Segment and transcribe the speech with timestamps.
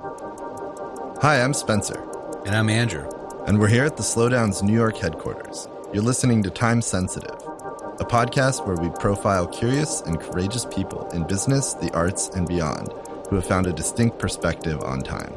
[0.00, 2.02] Hi, I'm Spencer.
[2.46, 3.06] And I'm Andrew.
[3.46, 5.68] And we're here at the Slowdown's New York headquarters.
[5.92, 11.26] You're listening to Time Sensitive, a podcast where we profile curious and courageous people in
[11.26, 12.94] business, the arts, and beyond
[13.28, 15.34] who have found a distinct perspective on time.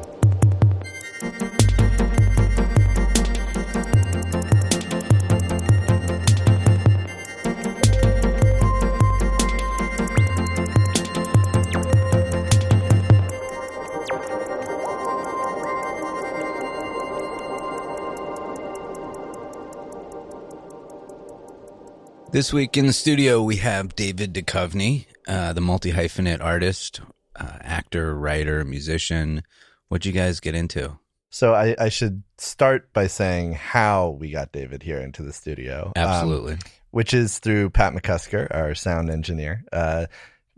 [22.34, 27.00] This week in the studio, we have David Duchovny, uh, the multi hyphenate artist,
[27.36, 29.44] uh, actor, writer, musician.
[29.86, 30.98] What'd you guys get into?
[31.30, 35.92] So I, I, should start by saying how we got David here into the studio.
[35.94, 36.54] Um, Absolutely.
[36.54, 36.58] Um,
[36.90, 39.64] which is through Pat McCusker, our sound engineer.
[39.72, 40.06] Uh,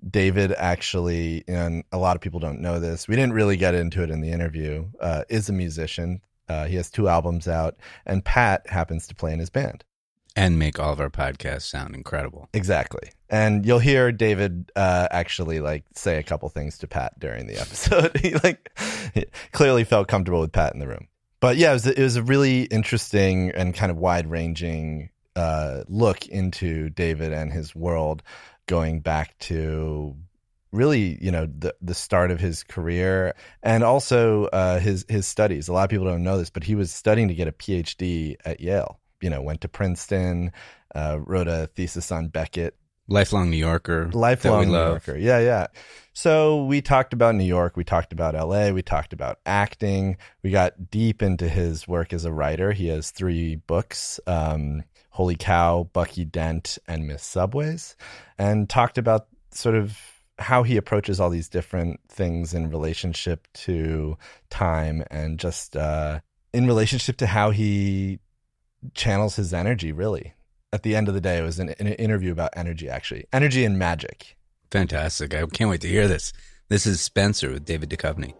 [0.09, 4.03] David actually, and a lot of people don't know this, we didn't really get into
[4.03, 6.23] it in the interview, uh, is a musician.
[6.49, 9.85] Uh, he has two albums out, and Pat happens to play in his band
[10.37, 12.49] and make all of our podcasts sound incredible.
[12.53, 13.11] Exactly.
[13.31, 17.57] And you'll hear David uh, actually like say a couple things to Pat during the
[17.61, 18.17] episode.
[18.19, 18.71] he like
[19.15, 21.09] he clearly felt comfortable with Pat in the room.
[21.41, 25.83] But yeah, it was, it was a really interesting and kind of wide ranging uh,
[25.89, 28.23] look into David and his world,
[28.67, 30.17] going back to
[30.73, 35.69] really you know the the start of his career and also uh, his his studies.
[35.69, 38.37] A lot of people don't know this, but he was studying to get a PhD
[38.45, 40.53] at Yale you know, went to Princeton,
[40.95, 42.77] uh, wrote a thesis on Beckett.
[43.09, 44.11] Lifelong New Yorker.
[44.13, 45.17] Lifelong New Yorker.
[45.17, 45.69] Yeah, yeah.
[46.13, 47.77] So we talked about New York.
[47.77, 48.71] We talked about LA.
[48.71, 50.17] We talked about acting.
[50.43, 52.73] We got deep into his work as a writer.
[52.73, 57.97] He has three books um, Holy Cow, Bucky Dent, and Miss Subways,
[58.39, 59.99] and talked about sort of
[60.39, 64.19] how he approaches all these different things in relationship to
[64.51, 66.21] time and just uh,
[66.53, 68.19] in relationship to how he
[68.95, 70.35] channels his energy really.
[70.73, 73.27] At the end of the day it was an, an, interview about energy actually.
[73.33, 74.37] Energy and magic.
[74.71, 75.35] Fantastic.
[75.35, 76.33] I can't wait to hear this.
[76.69, 78.35] This is spencer with david Duchovny.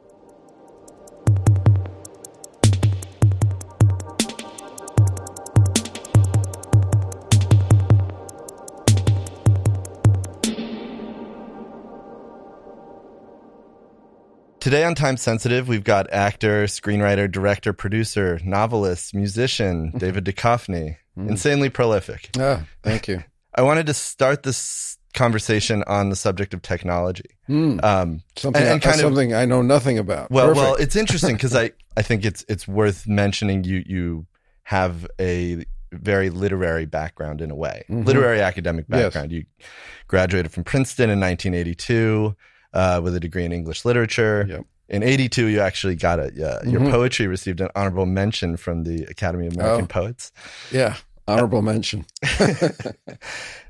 [14.67, 20.97] Today on Time Sensitive, we've got actor, screenwriter, director, producer, novelist, musician, David Duchovny.
[21.17, 21.29] Mm.
[21.29, 22.31] Insanely prolific.
[22.37, 23.23] Ah, thank you.
[23.55, 27.31] I wanted to start this conversation on the subject of technology.
[27.49, 27.85] Mm.
[27.85, 30.33] Um, something, and, and kind of, something I know nothing about.
[30.33, 30.61] Well, Perfect.
[30.61, 33.63] well, it's interesting because I, I think it's it's worth mentioning.
[33.63, 34.27] You you
[34.65, 38.03] have a very literary background in a way, mm-hmm.
[38.03, 39.31] literary academic background.
[39.31, 39.45] Yes.
[39.61, 39.69] You
[40.09, 42.35] graduated from Princeton in 1982
[42.77, 44.47] uh, with a degree in English literature.
[44.49, 44.67] Yep.
[44.89, 46.35] In 82, you actually got it.
[46.37, 46.63] Yeah.
[46.65, 46.91] Your mm-hmm.
[46.91, 49.89] poetry received an honorable mention from the Academy of American oh.
[49.89, 50.31] Poets.
[50.71, 50.97] Yeah.
[51.29, 52.07] Honorable mention.
[52.23, 52.99] the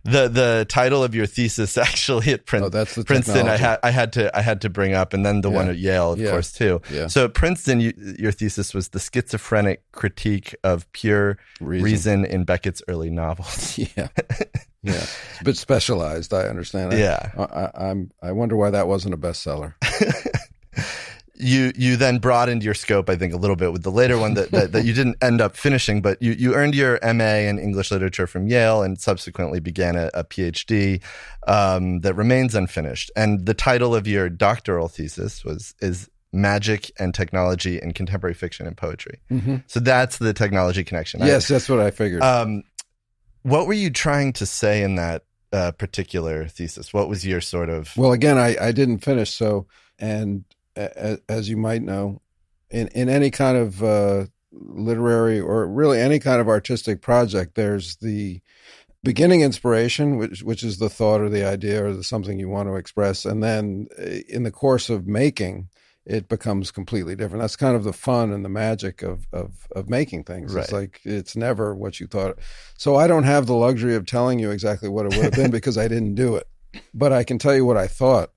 [0.05, 4.37] the title of your thesis actually at Prin- oh, Princeton I had I had to
[4.37, 5.57] I had to bring up and then the yeah.
[5.57, 6.31] one at Yale of yeah.
[6.33, 6.83] course too.
[6.91, 7.07] Yeah.
[7.07, 12.45] So at Princeton you, your thesis was the schizophrenic critique of pure reason, reason in
[12.45, 13.79] Beckett's early novels.
[13.97, 14.09] Yeah.
[14.87, 16.33] Yeah, it's a bit specialized.
[16.33, 16.93] I understand.
[16.93, 19.75] Yeah, I, am I wonder why that wasn't a bestseller.
[21.39, 24.35] you you then broadened your scope, I think, a little bit with the later one
[24.35, 27.59] that, that, that you didn't end up finishing, but you, you earned your MA in
[27.59, 31.03] English literature from Yale and subsequently began a, a PhD
[31.47, 33.11] um, that remains unfinished.
[33.17, 38.67] And the title of your doctoral thesis was is magic and technology in contemporary fiction
[38.67, 39.21] and poetry.
[39.31, 39.57] Mm-hmm.
[39.67, 41.21] So that's the technology connection.
[41.21, 42.23] Yes, I, that's what I figured.
[42.23, 42.63] Um,
[43.47, 46.93] what were you trying to say in that uh, particular thesis?
[46.93, 47.97] What was your sort of?
[47.97, 49.31] Well, again, I, I didn't finish.
[49.31, 49.67] So,
[49.99, 50.45] and
[50.77, 52.21] as you might know,
[52.71, 57.97] in, in any kind of uh, literary or really any kind of artistic project, there's
[57.97, 58.41] the
[59.05, 62.69] beginning inspiration, which which is the thought or the idea or the something you want
[62.69, 65.69] to express, and then uh, in the course of making,
[66.07, 67.43] it becomes completely different.
[67.43, 70.55] That's kind of the fun and the magic of of, of making things.
[70.55, 70.63] Right.
[70.63, 72.39] It's like it's never what you thought.
[72.79, 75.51] So I don't have the luxury of telling you exactly what it would have been
[75.61, 76.47] because I didn't do it.
[76.95, 78.31] But I can tell you what I thought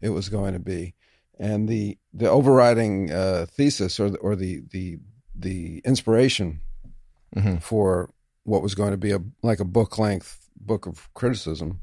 [0.00, 0.94] it was going to be.
[1.38, 4.98] And the the overriding uh, thesis or the, or the the
[5.34, 6.60] the inspiration
[7.36, 7.56] mm-hmm.
[7.56, 8.10] for
[8.44, 11.80] what was going to be a like a book length book of criticism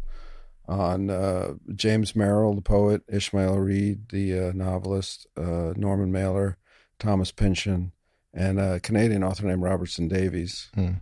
[0.69, 6.57] on uh, James Merrill, the poet, Ishmael Reed, the uh, novelist, uh, Norman Mailer,
[6.99, 7.91] Thomas Pynchon,
[8.33, 10.69] and a Canadian author named Robertson Davies.
[10.75, 10.93] Hmm.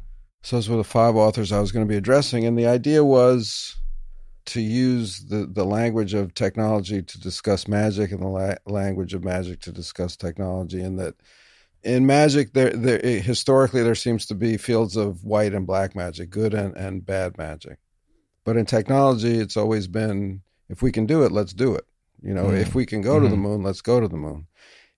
[0.41, 3.03] So those were the five authors I was going to be addressing, and the idea
[3.03, 3.75] was
[4.45, 9.25] to use the, the language of technology to discuss magic and the la- language of
[9.25, 11.15] magic to discuss technology, and that
[11.83, 16.29] in magic, there, there historically there seems to be fields of white and black magic,
[16.29, 17.79] good and, and bad magic.
[18.47, 21.85] But in technology, it's always been if we can do it, let's do it.
[22.21, 22.57] You know, mm.
[22.57, 23.25] if we can go mm-hmm.
[23.25, 23.43] to the mm-hmm.
[23.43, 24.47] moon, let's go to the moon.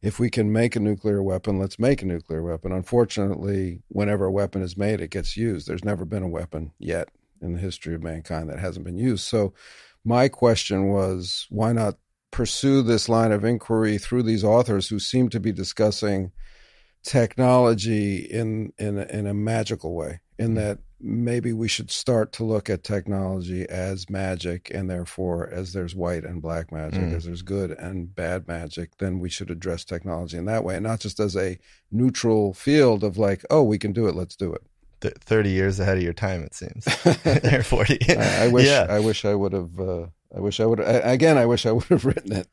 [0.04, 2.72] If we can make a nuclear weapon, let's make a nuclear weapon.
[2.72, 5.68] Unfortunately, whenever a weapon is made, it gets used.
[5.68, 7.10] There's never been a weapon yet
[7.42, 9.24] in the history of mankind that hasn't been used.
[9.24, 9.56] So,
[10.06, 11.96] my question was why not
[12.30, 16.32] pursue this line of inquiry through these authors who seem to be discussing
[17.02, 22.70] technology in in in a magical way in that maybe we should start to look
[22.70, 27.16] at technology as magic and therefore as there's white and black magic mm.
[27.16, 30.84] as there's good and bad magic then we should address technology in that way and
[30.84, 31.58] not just as a
[31.92, 34.62] neutral field of like oh we can do it let's do it
[35.02, 36.86] th- 30 years ahead of your time it seems
[37.24, 38.88] they're 40 I, I, wish yeah.
[38.90, 41.86] i wish i would have uh, i wish i would again i wish i would
[41.86, 42.48] have written it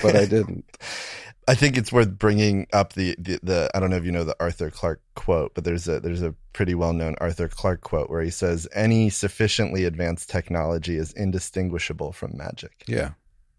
[0.00, 0.64] but i didn't
[1.50, 4.22] I think it's worth bringing up the, the, the I don't know if you know
[4.22, 8.08] the Arthur Clarke quote, but there's a there's a pretty well known Arthur Clarke quote
[8.08, 12.84] where he says any sufficiently advanced technology is indistinguishable from magic.
[12.86, 13.10] Yeah.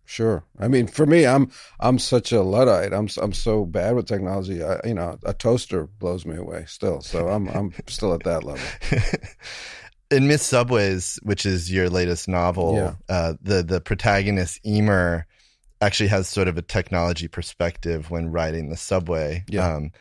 [0.06, 0.46] Sure.
[0.58, 1.52] I mean, for me, I'm
[1.82, 2.94] I'm such a luddite.
[2.94, 4.64] I'm I'm so bad with technology.
[4.64, 7.02] I, you know, a toaster blows me away still.
[7.02, 8.66] So I'm I'm still at that level.
[10.12, 12.94] In Miss Subways, which is your latest novel, yeah.
[13.14, 15.28] uh, the the protagonist Emer
[15.82, 19.44] actually has sort of a technology perspective when riding the subway.
[19.50, 19.76] Yeah.
[19.76, 19.92] Um,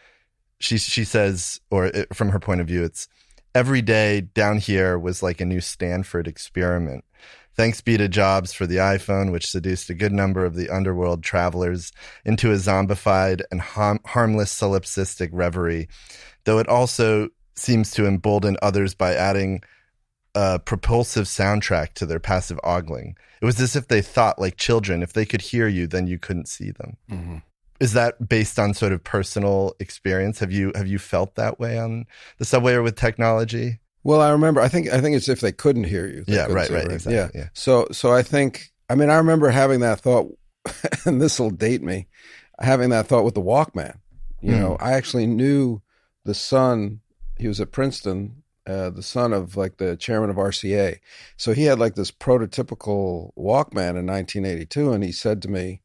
[0.60, 3.08] she she says, or it, from her point of view, it's
[3.54, 7.04] every day down here was like a new Stanford experiment.
[7.56, 11.22] Thanks be to Jobs for the iPhone, which seduced a good number of the underworld
[11.22, 11.92] travelers
[12.24, 15.88] into a zombified and harm- harmless solipsistic reverie,
[16.44, 19.62] though it also seems to embolden others by adding
[20.34, 23.16] a propulsive soundtrack to their passive ogling.
[23.40, 25.02] It was as if they thought like children.
[25.02, 26.96] If they could hear you, then you couldn't see them.
[27.10, 27.36] Mm-hmm.
[27.80, 30.38] Is that based on sort of personal experience?
[30.40, 32.04] Have you have you felt that way on
[32.38, 33.80] the subway or with technology?
[34.02, 34.60] Well, I remember.
[34.60, 36.24] I think I think it's if they couldn't hear you.
[36.26, 37.14] Yeah, right, right, right, exactly.
[37.14, 37.28] Yeah.
[37.34, 37.48] yeah.
[37.54, 40.30] So so I think I mean I remember having that thought,
[41.06, 42.06] and this will date me,
[42.58, 43.96] having that thought with the Walkman.
[44.42, 44.60] You mm.
[44.60, 45.80] know, I actually knew
[46.24, 47.00] the son.
[47.38, 48.39] He was at Princeton
[48.70, 50.98] uh, the son of like the chairman of RCA.
[51.36, 55.82] So he had like this prototypical Walkman in 1982, and he said to me,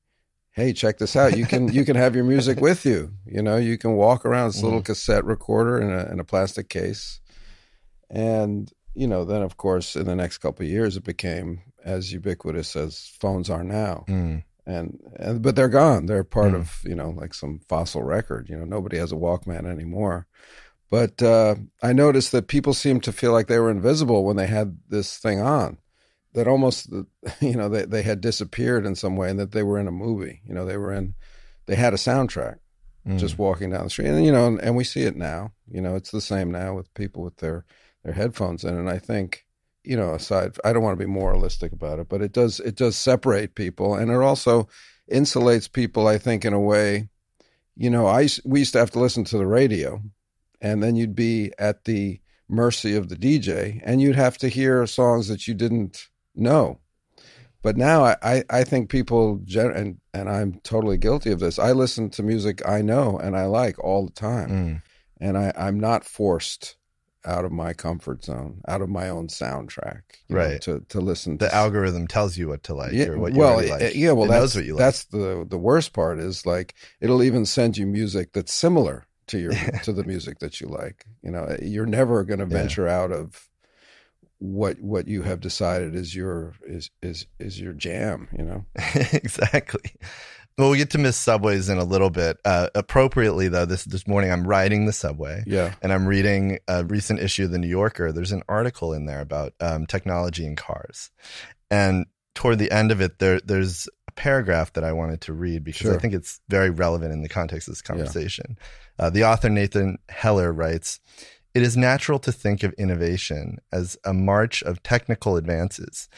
[0.51, 1.35] "Hey, check this out.
[1.37, 3.13] You can you can have your music with you.
[3.25, 4.85] You know, you can walk around this little mm.
[4.85, 7.19] cassette recorder in a in a plastic case."
[8.09, 12.13] And you know, then of course, in the next couple of years, it became as
[12.13, 14.05] ubiquitous as phones are now.
[14.07, 14.43] Mm.
[14.67, 16.07] And, and but they're gone.
[16.07, 16.55] They're part mm.
[16.55, 18.47] of you know like some fossil record.
[18.49, 20.27] You know, nobody has a Walkman anymore.
[20.95, 24.47] But uh, I noticed that people seemed to feel like they were invisible when they
[24.47, 25.77] had this thing on.
[26.31, 26.89] That almost,
[27.41, 29.91] you know, they, they had disappeared in some way, and that they were in a
[29.91, 30.41] movie.
[30.47, 31.13] You know, they were in,
[31.65, 32.59] they had a soundtrack,
[33.05, 33.19] mm.
[33.19, 35.51] just walking down the street, and you know, and, and we see it now.
[35.69, 37.65] You know, it's the same now with people with their
[38.05, 39.45] their headphones in, and I think,
[39.83, 42.77] you know, aside, I don't want to be moralistic about it, but it does it
[42.77, 44.69] does separate people, and it also
[45.11, 46.07] insulates people.
[46.07, 47.09] I think in a way,
[47.75, 50.01] you know, I we used to have to listen to the radio
[50.65, 52.19] and then you'd be at the
[52.49, 56.79] mercy of the DJ, and you'd have to hear songs that you didn't know.
[57.61, 62.09] But now I, I, think people, and, and I'm totally guilty of this, I listen
[62.11, 64.49] to music I know and I like all the time.
[64.49, 64.81] Mm.
[65.19, 66.77] And I, I'm not forced
[67.25, 70.67] out of my comfort zone, out of my own soundtrack, right?
[70.67, 71.37] Know, to to listen.
[71.37, 73.95] The to algorithm tells you what to like, yeah, what well, like.
[73.95, 74.79] Yeah, well, it that's what you like.
[74.79, 79.39] that's the the worst part is like it'll even send you music that's similar to
[79.39, 79.53] your
[79.83, 81.05] to the music that you like.
[81.21, 82.99] You know, you're never going to venture yeah.
[82.99, 83.49] out of
[84.39, 88.27] what what you have decided is your is is is your jam.
[88.37, 88.65] You know,
[89.13, 89.91] exactly.
[90.57, 92.37] Well, we'll get to Miss Subways in a little bit.
[92.45, 96.85] Uh, appropriately, though, this this morning I'm riding the subway, yeah, and I'm reading a
[96.85, 98.13] recent issue of the New Yorker.
[98.13, 101.11] There's an article in there about um, technology and cars,
[101.69, 102.05] and
[102.35, 105.95] toward the end of it, there there's paragraph that I wanted to read because sure.
[105.95, 108.57] I think it's very relevant in the context of this conversation.
[108.99, 109.05] Yeah.
[109.05, 110.99] Uh, the author Nathan Heller writes
[111.53, 116.09] It is natural to think of innovation as a march of technical advances,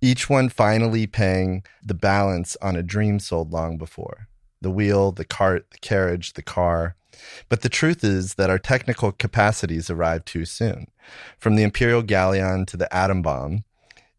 [0.00, 4.28] each one finally paying the balance on a dream sold long before
[4.62, 6.96] the wheel, the cart, the carriage, the car.
[7.48, 10.88] But the truth is that our technical capacities arrive too soon.
[11.38, 13.64] From the imperial galleon to the atom bomb,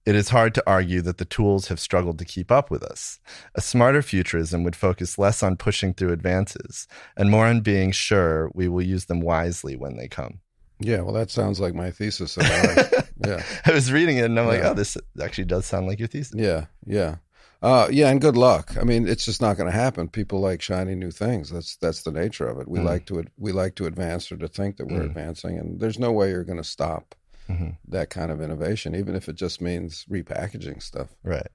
[0.08, 3.20] it is hard to argue that the tools have struggled to keep up with us.
[3.56, 6.88] A smarter futurism would focus less on pushing through advances
[7.18, 10.40] and more on being sure we will use them wisely when they come.
[10.80, 12.38] Yeah, well, that sounds like my thesis.
[12.42, 16.08] yeah, I was reading it and I'm like, oh, this actually does sound like your
[16.08, 16.34] thesis.
[16.38, 17.16] yeah, yeah,
[17.64, 18.10] uh, yeah.
[18.10, 18.78] And good luck.
[18.80, 20.08] I mean, it's just not going to happen.
[20.08, 21.50] People like shiny new things.
[21.50, 22.68] That's that's the nature of it.
[22.68, 22.86] We Mm.
[22.86, 25.08] like to we like to advance or to think that we're Mm.
[25.08, 27.16] advancing, and there's no way you're going to stop
[27.48, 31.10] hmm that kind of innovation, even if it just means repackaging stuff.
[31.24, 31.48] Right.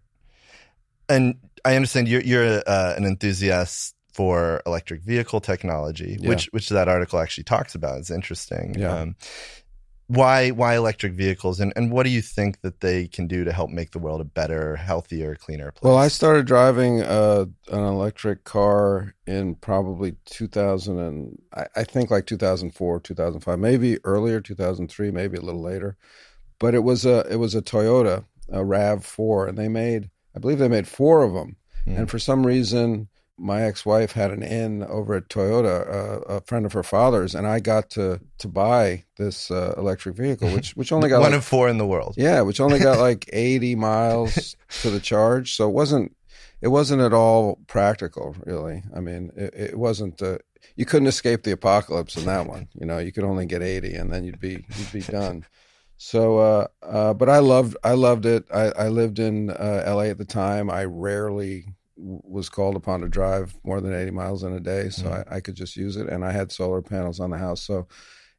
[1.09, 6.29] And I understand you're you're uh, an enthusiast for electric vehicle technology, Yeah.
[6.29, 7.99] which which that article actually talks about.
[7.99, 8.75] It's interesting.
[8.79, 8.95] Yeah.
[9.01, 9.17] Um,
[10.13, 13.53] why why electric vehicles, and and what do you think that they can do to
[13.53, 15.83] help make the world a better, healthier, cleaner place?
[15.83, 22.11] Well, I started driving uh, an electric car in probably 2000 and I, I think
[22.11, 25.97] like 2004, 2005, maybe earlier, 2003, maybe a little later.
[26.59, 30.39] But it was a it was a Toyota, a Rav Four, and they made I
[30.39, 31.57] believe they made four of them.
[31.85, 31.97] Hmm.
[31.97, 33.09] And for some reason,
[33.39, 37.47] my ex-wife had an in over at Toyota, uh, a friend of her father's, and
[37.47, 41.39] I got to to buy this uh, electric vehicle, which which only got one like,
[41.39, 42.15] of four in the world.
[42.17, 45.57] yeah, which only got like 80 miles to the charge.
[45.57, 46.15] So it wasn't
[46.61, 48.83] it wasn't at all practical, really.
[48.95, 50.39] I mean, it, it wasn't uh,
[50.77, 52.69] you couldn't escape the apocalypse in that one.
[52.79, 55.45] You know, you could only get 80 and then you'd be you'd be done.
[55.97, 58.45] So uh, uh but I loved I loved it.
[58.53, 60.71] I I lived in uh, LA at the time.
[60.71, 65.05] I rarely was called upon to drive more than 80 miles in a day, so
[65.05, 65.33] Mhm.
[65.33, 67.61] I, I could just use it and I had solar panels on the house.
[67.63, 67.87] So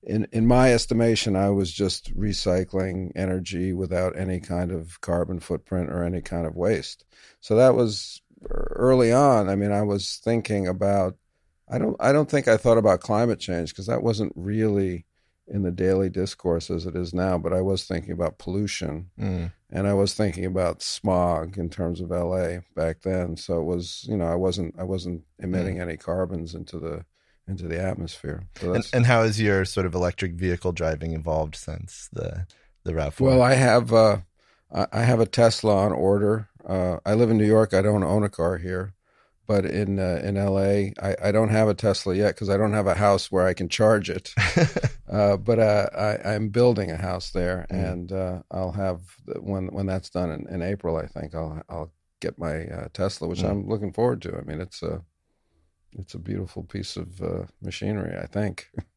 [0.03, 5.89] in in my estimation, I was just recycling energy without any kind of carbon footprint
[5.89, 7.05] or any kind of waste.
[7.39, 9.49] So that was early on.
[9.49, 11.15] I mean, I was thinking about.
[11.69, 11.95] I don't.
[11.99, 15.05] I don't think I thought about climate change because that wasn't really
[15.47, 17.37] in the daily discourse as it is now.
[17.37, 19.51] But I was thinking about pollution, Mm.
[19.69, 23.35] and I was thinking about smog in terms of LA back then.
[23.37, 24.75] So it was, you know, I wasn't.
[24.79, 27.05] I wasn't emitting any carbons into the
[27.47, 28.47] into the atmosphere.
[28.61, 32.47] So And, and how has your sort of electric vehicle driving evolved since the
[32.85, 33.19] the Rav?
[33.19, 34.17] Well, I have uh,
[34.73, 36.47] I I have a Tesla on order.
[36.65, 37.73] Uh, I live in New York.
[37.73, 38.93] I don't own a car here,
[39.47, 42.73] but in uh, in LA, I, I don't have a Tesla yet because I don't
[42.73, 44.33] have a house where I can charge it.
[45.13, 47.91] Uh, but uh, I, I'm building a house there, Mm.
[47.91, 49.01] and uh, I'll have
[49.39, 50.95] when when that's done in, in April.
[50.97, 53.49] I think I'll I'll get my uh, Tesla, which Mm.
[53.51, 54.35] I'm looking forward to.
[54.35, 55.03] I mean, it's a
[55.91, 58.17] it's a beautiful piece of uh, machinery.
[58.17, 58.69] I think.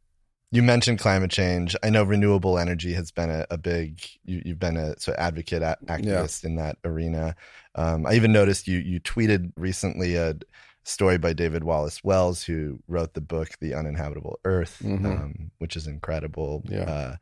[0.53, 1.75] You mentioned climate change.
[1.83, 4.01] I know renewable energy has been a, a big.
[4.25, 7.35] You, you've been a sort of advocate, a, activist in that arena.
[7.75, 10.37] Um, I even noticed you you tweeted recently a
[10.85, 15.05] story by David Wallace Wells, who wrote the book "The Uninhabitable Earth," Mhm.
[15.05, 16.63] um, which is incredible.
[16.69, 16.83] Yeah.
[16.83, 17.17] Uh,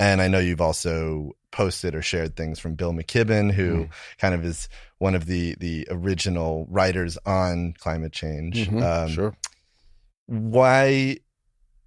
[0.00, 3.90] and I know you've also posted or shared things from Bill McKibben, who Mhm.
[4.18, 8.68] kind of is one of the the original writers on climate change.
[8.68, 9.36] Mhm, Um, sure.
[10.26, 11.18] why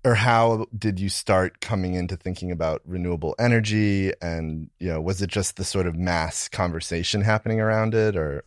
[0.05, 5.21] or how did you start coming into thinking about renewable energy and you know was
[5.21, 8.43] it just the sort of mass conversation happening around it or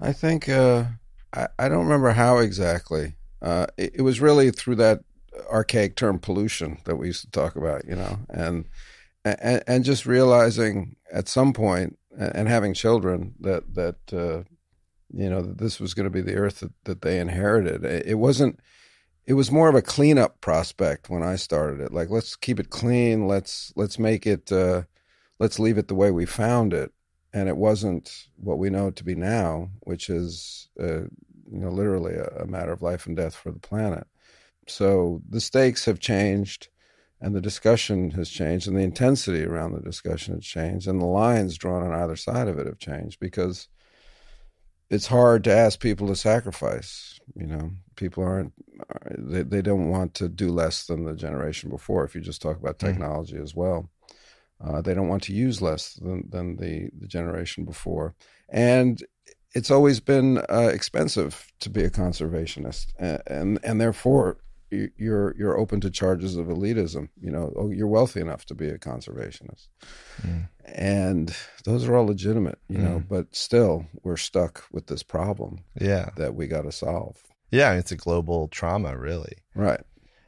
[0.00, 0.84] I think uh,
[1.34, 3.14] I, I don't remember how exactly.
[3.42, 5.00] Uh, it, it was really through that
[5.50, 8.64] archaic term pollution that we used to talk about, you know, and
[9.24, 14.42] and, and just realizing at some point and, having children that that uh,
[15.12, 17.84] you know that this was going to be the earth that, that they inherited.
[17.84, 18.60] It, it wasn't.
[19.30, 21.92] It was more of a cleanup prospect when I started it.
[21.92, 23.28] Like let's keep it clean.
[23.28, 24.50] Let's let's make it.
[24.50, 24.82] Uh,
[25.38, 26.92] let's leave it the way we found it
[27.32, 31.02] and it wasn't what we know it to be now, which is uh,
[31.50, 34.06] you know literally a, a matter of life and death for the planet.
[34.66, 36.68] So the stakes have changed,
[37.20, 41.06] and the discussion has changed, and the intensity around the discussion has changed, and the
[41.06, 43.68] lines drawn on either side of it have changed because
[44.88, 47.19] it's hard to ask people to sacrifice.
[47.34, 48.52] You know, people aren't
[49.16, 52.04] they they don't want to do less than the generation before.
[52.04, 52.86] If you just talk about Mhm.
[52.88, 53.90] technology as well.
[54.62, 58.14] Uh, they don't want to use less than, than the, the generation before.
[58.50, 59.02] And
[59.54, 62.88] it's always been uh, expensive to be a conservationist.
[62.98, 64.36] And, and, and therefore,
[64.70, 67.08] you're, you're open to charges of elitism.
[67.20, 69.68] You know, oh, you're wealthy enough to be a conservationist.
[70.22, 70.48] Mm.
[70.66, 73.08] And those are all legitimate, you know, Mm.
[73.08, 77.22] but still, we're stuck with this problem yeah that we got to solve.
[77.50, 79.80] yeah it's a global trauma really Right.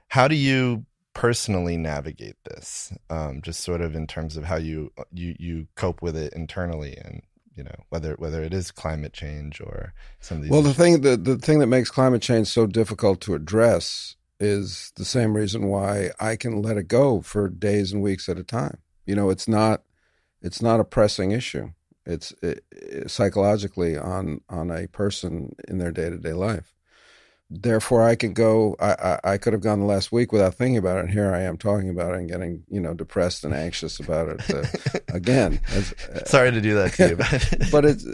[0.08, 0.84] how do you
[1.14, 6.00] personally navigate this um, just sort of in terms of how you you you cope
[6.02, 7.22] with it internally and
[7.54, 11.02] you know whether whether it is climate change or some of these Well, the thing
[11.02, 15.68] that the thing that makes climate change so difficult to address is the same reason
[15.68, 18.78] why I can let it go for days and weeks at a time.
[19.06, 19.82] You know, it's not
[20.40, 21.70] it's not a pressing issue.
[22.06, 26.74] It's it, it- psychologically on on a person in their day to day life.
[27.50, 28.74] therefore I can go.
[28.80, 28.92] I,
[29.24, 31.42] I, I could have gone the last week without thinking about it, and here I
[31.42, 35.60] am talking about it and getting you know depressed and anxious about it uh, again.
[35.76, 38.06] Uh, Sorry to do that to you, but, but it's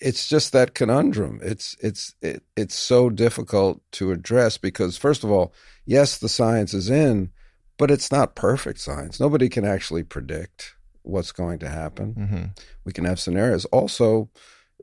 [0.00, 1.40] it's just that conundrum.
[1.42, 5.52] It's it's it, it's so difficult to address because first of all,
[5.84, 7.30] yes, the science is in,
[7.76, 9.20] but it's not perfect science.
[9.20, 12.14] Nobody can actually predict what's going to happen.
[12.14, 12.44] mm-hmm.
[12.84, 13.64] We can have scenarios.
[13.66, 14.30] Also,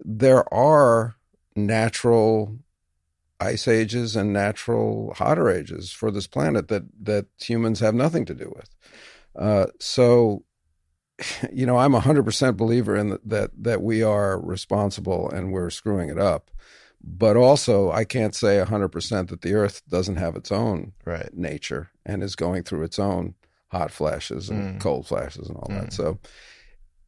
[0.04, 1.16] there are
[1.56, 2.58] natural
[3.40, 8.34] ice ages and natural hotter ages for this planet that that humans have nothing to
[8.34, 8.70] do with.
[9.36, 10.44] Uh, so,
[11.52, 15.52] you know, I'm a hundred percent believer in the, that that we are responsible and
[15.52, 16.52] we're screwing it up.
[17.04, 20.94] But also, I can't say a hundred percent that the Earth doesn't have its own
[21.06, 21.30] right.
[21.34, 23.36] nature and is going through its own
[23.70, 24.82] hot flashes and Mm.
[24.82, 25.82] cold flashes and all Mm.
[25.82, 25.94] that.
[25.94, 26.20] So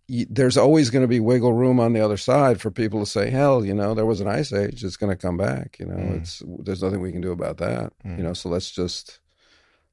[0.07, 3.05] y- there's always going to be wiggle room on the other side for people to
[3.05, 4.83] say, "Hell, you know, there was an ice age.
[4.83, 5.77] It's going to come back.
[5.79, 6.17] You know, Mm.
[6.21, 7.93] it's there's nothing we can do about that.
[8.05, 8.17] Mm.
[8.17, 9.19] You know, so let's just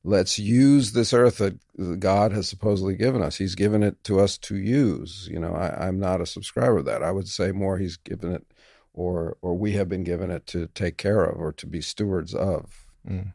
[0.06, 1.58] let's use this earth that
[1.98, 3.36] God has supposedly given us.
[3.36, 5.28] He's given it to us to use.
[5.30, 7.02] You know, I, I'm not a subscriber of that.
[7.02, 8.46] I would say more He's given it,
[8.94, 12.34] or or we have been given it to take care of or to be stewards
[12.34, 12.86] of.
[13.06, 13.32] Mm.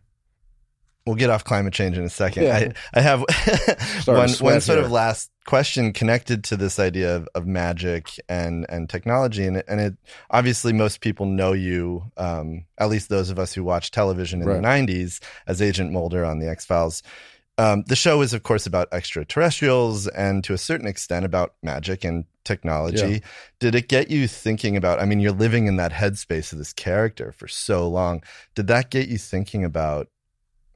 [1.05, 2.43] We'll get off climate change in a second.
[2.43, 2.71] Yeah.
[2.93, 3.21] I, I have
[4.05, 4.29] one, one
[4.61, 4.85] sort here.
[4.85, 9.45] of last question connected to this idea of, of magic and, and technology.
[9.45, 9.95] And it, and it
[10.29, 14.47] obviously most people know you, um, at least those of us who watch television in
[14.47, 17.01] the 90s, as Agent Mulder on The X Files.
[17.57, 22.03] Um, the show is, of course, about extraterrestrials and to a certain extent about magic
[22.03, 23.13] and technology.
[23.13, 23.19] Yeah.
[23.59, 24.99] Did it get you thinking about?
[24.99, 28.23] I mean, you're living in that headspace of this character for so long.
[28.55, 30.07] Did that get you thinking about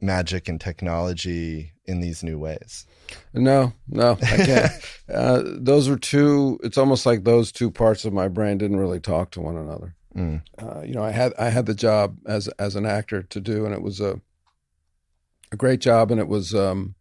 [0.06, 2.86] magic and technology in these new ways?
[3.34, 4.72] No, no, I can't.
[5.14, 6.60] uh, those are two.
[6.64, 9.96] It's almost like those two parts of my brain didn't really talk to one another.
[10.16, 10.42] Mm.
[10.58, 13.66] Uh, you know, I had I had the job as as an actor to do,
[13.66, 14.22] and it was a
[15.52, 16.96] a great job, and it was um,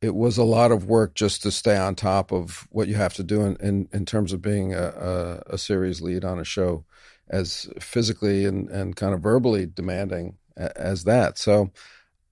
[0.00, 3.14] it was a lot of work just to stay on top of what you have
[3.14, 6.44] to do in in, in terms of being a, a, a series lead on a
[6.44, 6.84] show,
[7.28, 10.36] as physically and and kind of verbally demanding
[10.76, 11.38] as that.
[11.38, 11.70] So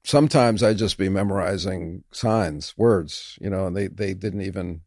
[0.04, 4.82] sometimes I'd just be memorizing signs, words, you know, and they, they didn't even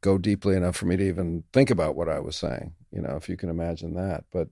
[0.00, 3.16] go deeply enough for me to even think about what I was saying, you know,
[3.16, 4.24] if you can imagine that.
[4.32, 4.48] But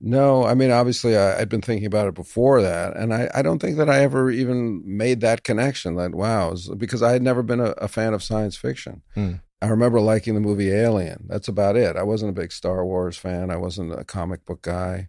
[0.00, 2.96] no, I mean, obviously I, I'd been thinking about it before that.
[2.96, 7.02] And I, I don't think that I ever even made that connection that, wow, because
[7.02, 9.02] I had never been a, a fan of science fiction.
[9.14, 9.34] Hmm.
[9.60, 11.24] I remember liking the movie Alien.
[11.26, 11.96] That's about it.
[11.96, 13.50] I wasn't a big Star Wars fan.
[13.50, 15.08] I wasn't a comic book guy.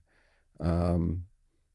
[0.59, 1.25] Um,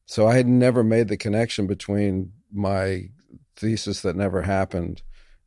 [0.05, 3.09] so I had never made the connection between my
[3.55, 5.01] thesis that never happened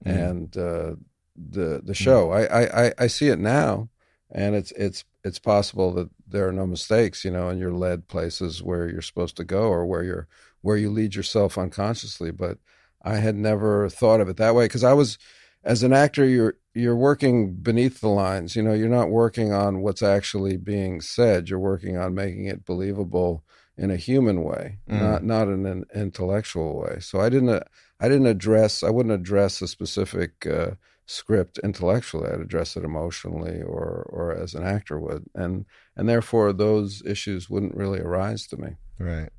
[0.07, 0.11] Mm.
[0.31, 0.95] and uh,
[1.37, 2.31] the the show.
[2.31, 3.89] I, I, I- I see it now,
[4.31, 8.07] and it's it's it's possible that there are no mistakes, you know, and you're led
[8.07, 10.29] places where you're supposed to go or where you're
[10.63, 12.31] where you lead yourself unconsciously.
[12.31, 12.59] But
[13.03, 15.19] I had never thought of it that way because I was
[15.65, 19.81] as an actor you're you're working beneath the lines you know you're not working on
[19.83, 23.43] what's actually being said you're working on making it believable
[23.79, 25.01] in a human way Mm.
[25.01, 27.63] not not in an intellectual way so i didn't
[28.01, 30.73] i didn't address i wouldn't address a specific uh,
[31.07, 35.65] script intellectually i'd address it emotionally or or as an actor would and
[35.97, 39.31] and therefore those issues wouldn't really arise to me Right.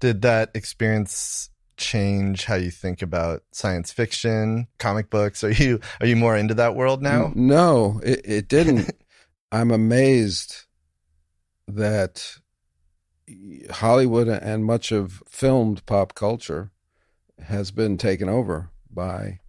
[0.00, 1.48] Did that experience
[1.78, 5.42] change how you think about science fiction, comic books?
[5.42, 7.32] Are you are you more into that world now?
[7.34, 8.90] No, it, it didn't.
[9.52, 10.66] I'm amazed
[11.68, 12.36] that
[13.70, 16.70] Hollywood and much of filmed pop culture
[17.42, 19.40] has been taken over by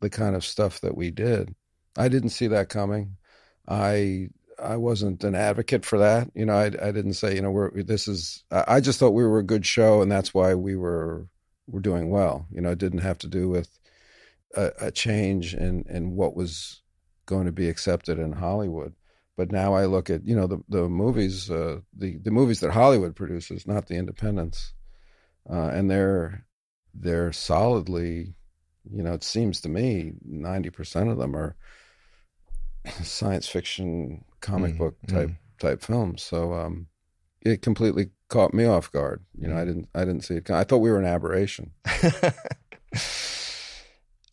[0.00, 1.54] the kind of stuff that we did.
[1.96, 3.16] I didn't see that coming.
[3.68, 6.30] I I wasn't an advocate for that.
[6.34, 9.24] You know, I I didn't say, you know, we're this is I just thought we
[9.24, 11.28] were a good show and that's why we were
[11.66, 12.46] were doing well.
[12.50, 13.78] You know, it didn't have to do with
[14.54, 16.82] a, a change in in what was
[17.26, 18.94] going to be accepted in Hollywood.
[19.36, 22.70] But now I look at you know the the movies uh, the the movies that
[22.70, 24.72] Hollywood produces, not the independents,
[25.50, 26.44] uh, and they're
[26.94, 28.34] they're solidly,
[28.88, 31.56] you know, it seems to me ninety percent of them are
[33.02, 36.22] science fiction comic Mm, book type type films.
[36.22, 36.86] So um,
[37.40, 39.24] it completely caught me off guard.
[39.36, 40.50] You know, I didn't I didn't see it.
[40.50, 41.72] I thought we were an aberration.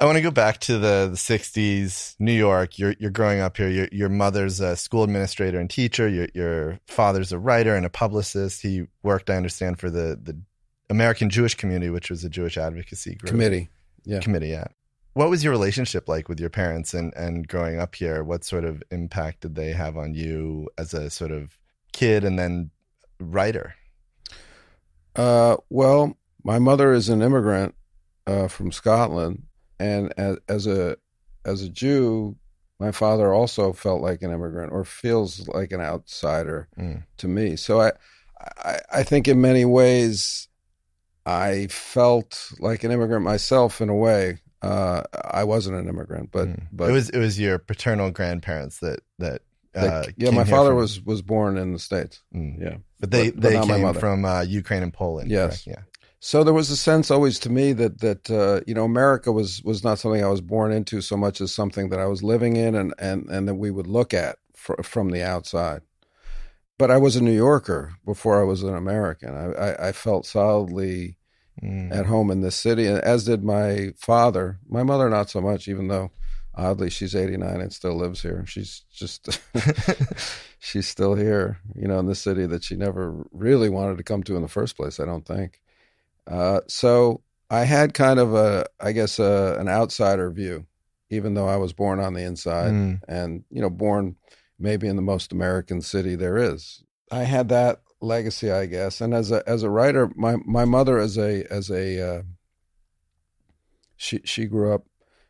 [0.01, 2.79] I want to go back to the, the 60s, New York.
[2.79, 3.69] You're you're growing up here.
[3.69, 6.09] Your your mother's a school administrator and teacher.
[6.09, 8.63] Your your father's a writer and a publicist.
[8.63, 10.35] He worked, I understand, for the the
[10.89, 13.29] American Jewish Community, which was a Jewish advocacy group.
[13.29, 13.69] Committee.
[14.03, 14.21] Yeah.
[14.21, 14.69] Committee, yeah.
[15.13, 18.23] What was your relationship like with your parents and and growing up here?
[18.23, 21.59] What sort of impact did they have on you as a sort of
[21.93, 22.71] kid and then
[23.19, 23.75] writer?
[25.15, 27.75] Uh, well, my mother is an immigrant
[28.25, 29.43] uh, from Scotland,
[29.81, 30.97] and as, as a
[31.45, 32.35] as a Jew,
[32.79, 37.03] my father also felt like an immigrant or feels like an outsider Mm.
[37.17, 37.55] to me.
[37.55, 37.91] So I,
[38.63, 40.47] I, I think in many ways,
[41.25, 44.39] I felt like an immigrant myself in a way.
[44.61, 46.67] Uh, I wasn't an immigrant, but Mm.
[46.71, 49.41] but it was it was your paternal grandparents that that.
[49.73, 52.21] Uh, that- yeah, my father from- was was born in the states.
[52.35, 52.59] Mm.
[52.61, 55.31] Yeah, but they but- but they not came from uh, Ukraine and Poland.
[55.31, 55.63] Yes.
[55.63, 55.67] correct?
[55.67, 55.83] yeah.
[56.23, 59.61] So there was a sense always to me that that uh, you know America was
[59.63, 62.55] was not something I was born into so much as something that I was living
[62.57, 65.81] in and and and that we would look at fr- from the outside.
[66.77, 69.35] But I was a New Yorker before I was an American.
[69.35, 71.17] I, I, I felt solidly
[71.61, 71.91] Mm.
[71.91, 74.57] at home in this city, and as did my father.
[74.67, 76.09] My mother, not so much, even though
[76.55, 78.45] oddly she's 89 and still lives here.
[78.47, 79.39] She's just
[80.59, 84.23] she's still here, you know, in the city that she never really wanted to come
[84.23, 84.99] to in the first place.
[84.99, 85.60] I don't think.
[86.27, 90.65] Uh, so I had kind of a, I guess, a, an outsider view,
[91.09, 92.99] even though I was born on the inside Mm.
[93.07, 94.15] and you know, born
[94.59, 96.83] maybe in the most American city there is.
[97.11, 100.97] I had that legacy, I guess, and as a as a writer, my my mother
[100.99, 102.21] as a as a uh,
[103.97, 104.85] she she grew up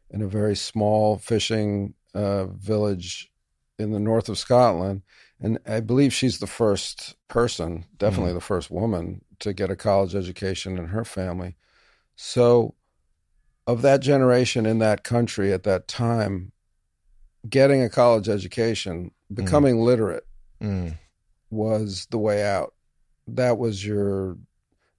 [0.10, 3.32] in a very small fishing uh, village
[3.80, 5.02] in the north of Scotland,
[5.42, 10.16] and I believe she's the first person, definitely the first woman, to get a college
[10.16, 11.56] education in her family.
[12.16, 12.76] So,
[13.66, 16.52] of that generation in that country at that time,
[17.50, 20.26] getting a college education, becoming literate
[20.62, 20.98] Mm.
[21.50, 22.76] was the way out.
[23.28, 24.38] That was your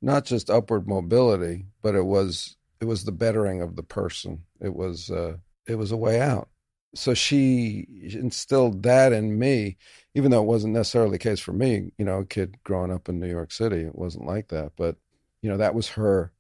[0.01, 4.43] not just upward mobility, but it was it was the bettering of the person.
[4.61, 5.37] It was uh,
[5.69, 6.49] it was a way out.
[6.95, 9.79] So she instilled that in me,
[10.15, 11.93] even though it wasn't necessarily the case for me.
[11.99, 14.73] You know, a kid growing up in New York City, it wasn't like that.
[14.77, 14.97] But
[15.41, 16.33] you know, that was her.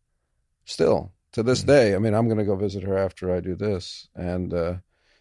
[0.64, 1.66] Still to this Mhm.
[1.66, 4.74] day, I mean, I'm going to go visit her after I do this, and uh,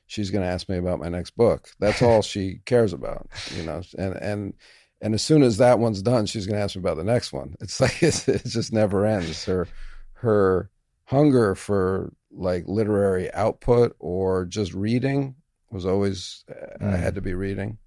[0.05, 1.69] she's going to ask me about my next book.
[1.79, 3.81] That's all she cares about, you know.
[3.97, 4.53] And and
[5.01, 7.33] and as soon as that one's done, she's going to ask me about the next
[7.33, 7.55] one.
[7.59, 9.45] It's like it's, it just never ends.
[9.45, 9.67] Her
[10.15, 10.69] her
[11.05, 15.35] hunger for like literary output or just reading
[15.69, 16.99] was always I Mm.
[16.99, 17.77] had to be reading.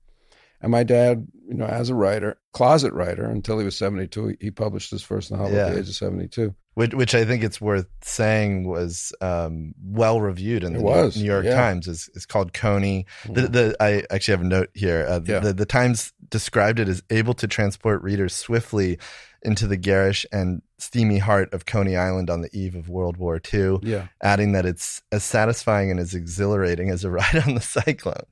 [0.60, 4.36] And my dad, you know, as a writer, closet writer until he was 72, he-
[4.40, 6.54] he published his first novel at the age of 72.
[6.72, 11.16] Which, which I think it's worth saying was um, well reviewed in the New- was,
[11.16, 11.54] New York yeah.
[11.54, 11.86] Times.
[11.86, 13.04] Is it's called Coney.
[13.30, 15.04] The, the I actually have a note here.
[15.08, 15.38] Uh, the, Yeah.
[15.40, 18.98] the the Times described it as able to transport readers swiftly
[19.42, 23.40] into the garish and steamy heart of Coney Island on the eve of World War
[23.52, 24.08] II, yeah.
[24.22, 28.26] adding that it's as satisfying and as exhilarating as a ride on the Cyclone.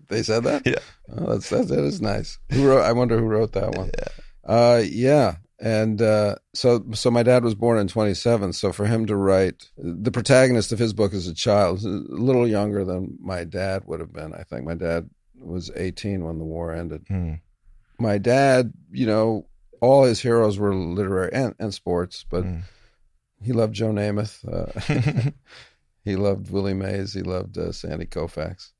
[0.08, 0.62] they said that?
[0.64, 0.78] Yeah.
[1.16, 2.38] Oh, that's, that, that is nice.
[2.50, 3.90] Who wrote, I wonder who wrote that one.
[3.98, 4.08] Yeah.
[4.44, 5.36] Uh, yeah.
[5.60, 8.52] And uh, so, so my dad was born in 27.
[8.52, 12.46] So for him to write the protagonist of his book is a child, a little
[12.46, 14.34] younger than my dad would have been.
[14.34, 15.08] I think my dad
[15.40, 17.04] was 18 when the war ended.
[17.08, 17.34] Hmm.
[17.98, 19.46] My dad, you know,
[19.84, 22.62] all his heroes were literary and, and sports, but Mm.
[23.42, 24.44] he loved Joe Namath.
[24.46, 25.30] Uh,
[26.04, 27.14] he loved Willie Mays.
[27.14, 28.72] He loved uh, Sandy Koufax.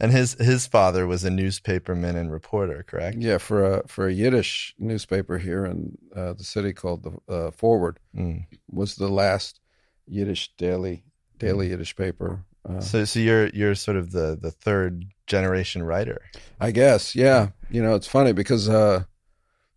[0.00, 3.18] And his his father was a newspaperman and reporter, correct?
[3.18, 7.50] Yeah, for a for a Yiddish newspaper here in uh, the city called the uh,
[7.52, 8.46] Forward Mm.
[8.68, 9.60] was the last
[10.08, 11.04] Yiddish daily
[11.38, 12.44] daily Yiddish paper.
[12.68, 16.20] Uh, So so you're you're sort of the the third generation writer.
[16.60, 17.50] I guess, yeah.
[17.70, 19.04] You know, it's funny because uh,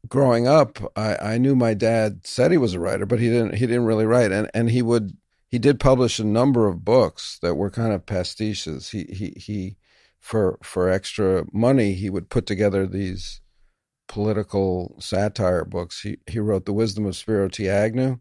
[0.08, 3.56] growing up, I, I knew my dad said he was a writer, but he didn't.
[3.56, 7.40] He didn't really write, and and he would he did publish a number of books
[7.42, 8.90] that were kind of pastiches.
[8.92, 9.78] He he he
[10.20, 13.42] for for extra money, he would put together these
[14.08, 16.02] political satire books.
[16.02, 17.70] He he wrote The Wisdom of Spiro T.
[17.70, 18.18] Agnew,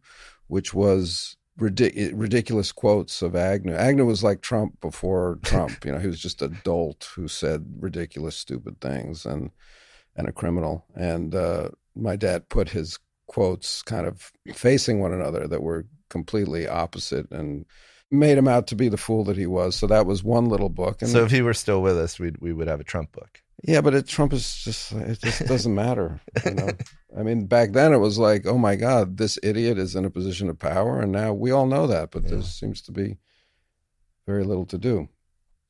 [0.48, 3.74] which was ridic- ridiculous quotes of Agnew.
[3.74, 5.84] Agnew was like Trump before Trump.
[5.84, 9.50] you know, he was just a dolt who said ridiculous, stupid things and
[10.16, 10.84] and a criminal.
[10.94, 16.68] And uh, my dad put his quotes kind of facing one another that were completely
[16.68, 17.64] opposite and
[18.10, 19.74] made him out to be the fool that he was.
[19.74, 21.02] So that was one little book.
[21.02, 23.42] And so if he were still with us, we we would have a Trump book.
[23.64, 26.20] yeah, but it, Trump is just it just doesn't matter.
[26.44, 26.70] You know,
[27.18, 30.10] I mean, back then it was like, oh my God, this idiot is in a
[30.10, 33.16] position of power, and now we all know that, but there seems to be
[34.26, 35.08] very little to do.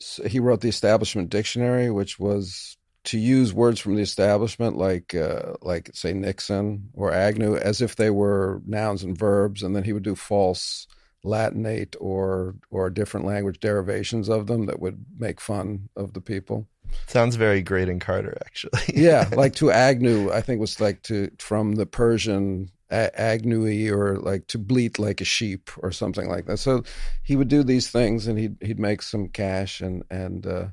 [0.00, 5.14] So he wrote the Establishment Dictionary, which was to use words from the establishment, like
[5.14, 9.84] uh, like say Nixon or Agnew, as if they were nouns and verbs, and then
[9.84, 10.86] he would do false
[11.24, 16.66] Latinate or or different language derivations of them that would make fun of the people
[17.06, 18.80] Sounds very great in Carter, actually.
[18.94, 24.18] yeah, like to Agnew, I think was like to from the Persian a- agnewy or
[24.18, 26.58] like to bleat like a sheep or something like that.
[26.58, 26.82] So
[27.22, 30.66] he would do these things and he'd he'd make some cash and and uh,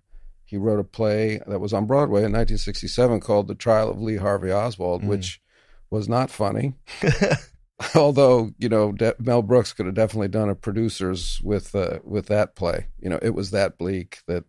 [0.52, 4.18] he wrote a play that was on Broadway in 1967 called The Trial of Lee
[4.18, 5.08] Harvey Oswald, Mm.
[5.08, 5.42] which
[5.90, 6.74] was not funny.
[7.96, 12.28] Although you know De- Mel Brooks could have definitely done a producers with uh, with
[12.28, 12.86] that play.
[13.00, 14.44] You know, it was that bleak that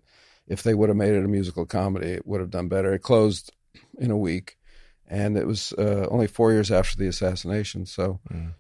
[0.47, 2.93] if they would have made it a musical comedy, it would have done better.
[2.93, 3.51] It closed
[3.99, 4.59] in a week,
[5.09, 7.87] and it was uh, only four years after the assassination.
[7.87, 8.53] So Mm.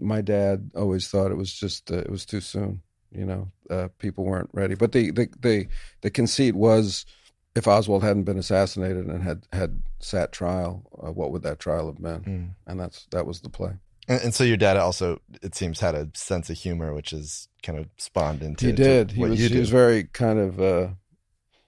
[0.00, 2.80] my dad always thought it was just uh, it was too soon.
[3.12, 4.74] You know, uh, people weren't ready.
[4.74, 5.66] But the the the,
[6.02, 7.06] the conceit was.
[7.54, 11.86] If Oswald hadn't been assassinated and had had sat trial, uh, what would that trial
[11.86, 12.20] have been?
[12.20, 12.50] Mm.
[12.66, 13.78] And that's that was the play.
[14.08, 17.48] And, and so your dad also, it seems, had a sense of humor, which is
[17.62, 19.12] kind of spawned into he did.
[19.12, 20.60] He was he was very kind of.
[20.60, 20.88] Uh,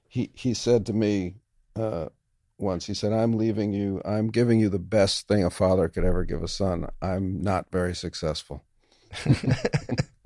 [0.08, 1.34] he he said to me
[1.76, 2.06] uh,
[2.58, 2.86] once.
[2.86, 4.00] He said, "I'm leaving you.
[4.04, 6.88] I'm giving you the best thing a father could ever give a son.
[7.02, 8.64] I'm not very successful."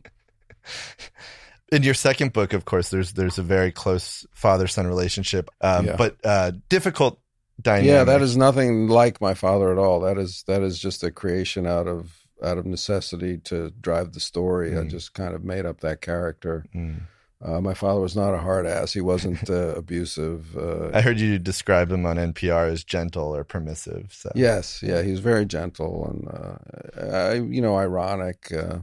[1.73, 5.87] in your second book, of course, there's there's a very close father son relationship, um,
[5.87, 5.97] Yeah.
[5.97, 7.19] but uh, difficult
[7.61, 7.89] dynamic.
[7.91, 10.01] Yeah, that is nothing like my father at all.
[10.01, 14.21] That is that is just a creation out of out of necessity to drive the
[14.21, 14.73] story.
[14.77, 14.91] I Mm.
[14.91, 16.65] just kind of made up that character.
[16.75, 17.03] Mm.
[17.45, 18.93] Uh, my father was not a hard ass.
[18.93, 20.57] He wasn't uh, abusive.
[20.57, 24.13] Uh, I heard you describe him on NPR as gentle or permissive.
[24.13, 28.79] So Yes, yeah, he was very gentle and, uh, I, you know, ironic, uh,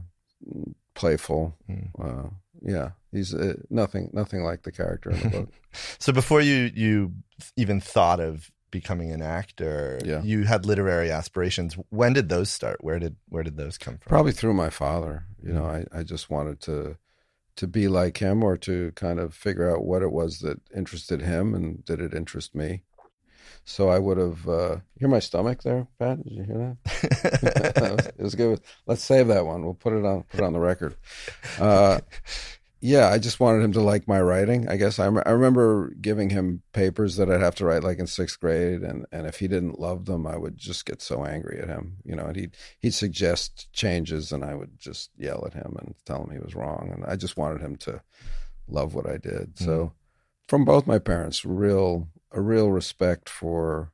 [0.94, 1.56] playful.
[1.68, 1.88] Mm.
[1.98, 2.30] Uh,
[2.62, 5.48] yeah, he's uh, nothing, nothing like the character in the book.
[6.00, 7.12] So before you you
[7.56, 10.20] even thought of becoming an actor, Yeah.
[10.22, 11.74] you had literary aspirations.
[11.90, 12.82] When did those start?
[12.82, 14.08] Where did where did those come from?
[14.10, 15.26] Probably through my father.
[15.42, 16.96] You know, I, I just wanted to
[17.56, 21.20] to be like him or to kind of figure out what it was that interested
[21.22, 22.82] him and did it interest me.
[23.70, 24.48] So I would have.
[24.48, 26.22] Uh, hear my stomach there, Pat?
[26.24, 28.14] Did you hear that?
[28.18, 28.60] it was good.
[28.86, 29.64] Let's save that one.
[29.64, 30.96] We'll put it on put it on the record.
[31.58, 32.00] Uh,
[32.80, 34.68] yeah, I just wanted him to like my writing.
[34.68, 38.08] I guess I, I remember giving him papers that I'd have to write like in
[38.08, 41.60] sixth grade, and, and if he didn't love them, I would just get so angry
[41.60, 41.98] at him.
[42.04, 45.94] You know, and he'd he'd suggest changes, and I would just yell at him and
[46.04, 46.90] tell him he was wrong.
[46.92, 48.02] And I just wanted him to
[48.66, 49.58] love what I did.
[49.58, 49.92] So,
[50.48, 53.92] from both my parents, real a real respect for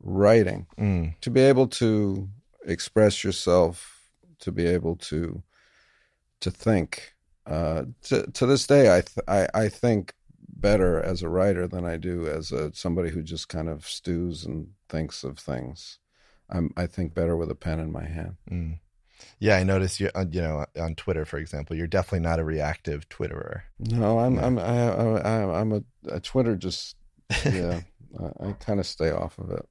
[0.00, 1.18] writing Mm.
[1.20, 2.28] to be able to
[2.64, 5.42] express yourself, to be able to
[6.40, 7.14] to think.
[7.46, 10.14] Uh, to to this day, I th- I I think
[10.48, 14.44] better as a writer than I do as a somebody who just kind of stews
[14.44, 15.98] and thinks of things.
[16.48, 18.36] I'm I think better with a pen in my hand.
[18.50, 18.78] Mm.
[19.40, 20.10] Yeah, I noticed you.
[20.14, 23.62] uh, You know, on Twitter, for example, you're definitely not a reactive Twitterer.
[23.78, 24.46] No, I'm Yeah.
[24.46, 26.96] I'm I, I, I'm a, a Twitter just
[27.44, 27.80] yeah.
[28.18, 29.66] I, I kind of stay off of it.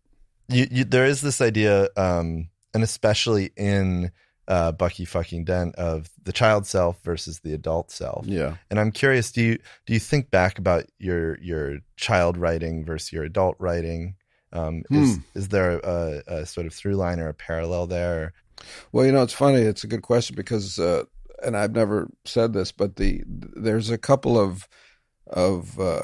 [0.49, 4.12] you, you, there is this idea, um, and especially in
[4.47, 8.25] uh, Bucky fucking Dent, of the child self versus the adult self.
[8.25, 8.55] Yeah.
[8.69, 13.12] And I'm curious, do you do you think back about your your child writing versus
[13.12, 14.15] your adult writing?
[14.53, 15.21] Um, is Hmm.
[15.36, 18.33] is there a, a sort of through line or a parallel there?
[18.91, 19.59] Well, you know, it's funny.
[19.59, 21.03] It's a good question because, uh,
[21.43, 24.67] and I've never said this, but the there's a couple of
[25.27, 26.01] of uh,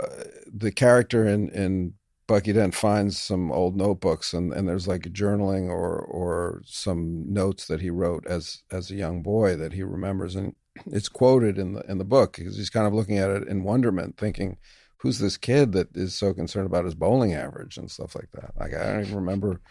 [0.51, 1.93] the character in in
[2.27, 7.67] Bucky Dent finds some old notebooks and, and there's like journaling or or some notes
[7.67, 10.55] that he wrote as as a young boy that he remembers and
[10.87, 13.63] it's quoted in the in the book because he's kind of looking at it in
[13.63, 14.57] wonderment, thinking,
[14.97, 18.51] "Who's this kid that is so concerned about his bowling average and stuff like that?"
[18.59, 19.61] Like I don't even remember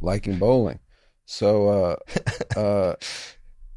[0.00, 0.78] liking bowling.
[1.32, 1.96] So, uh,
[2.60, 2.96] uh,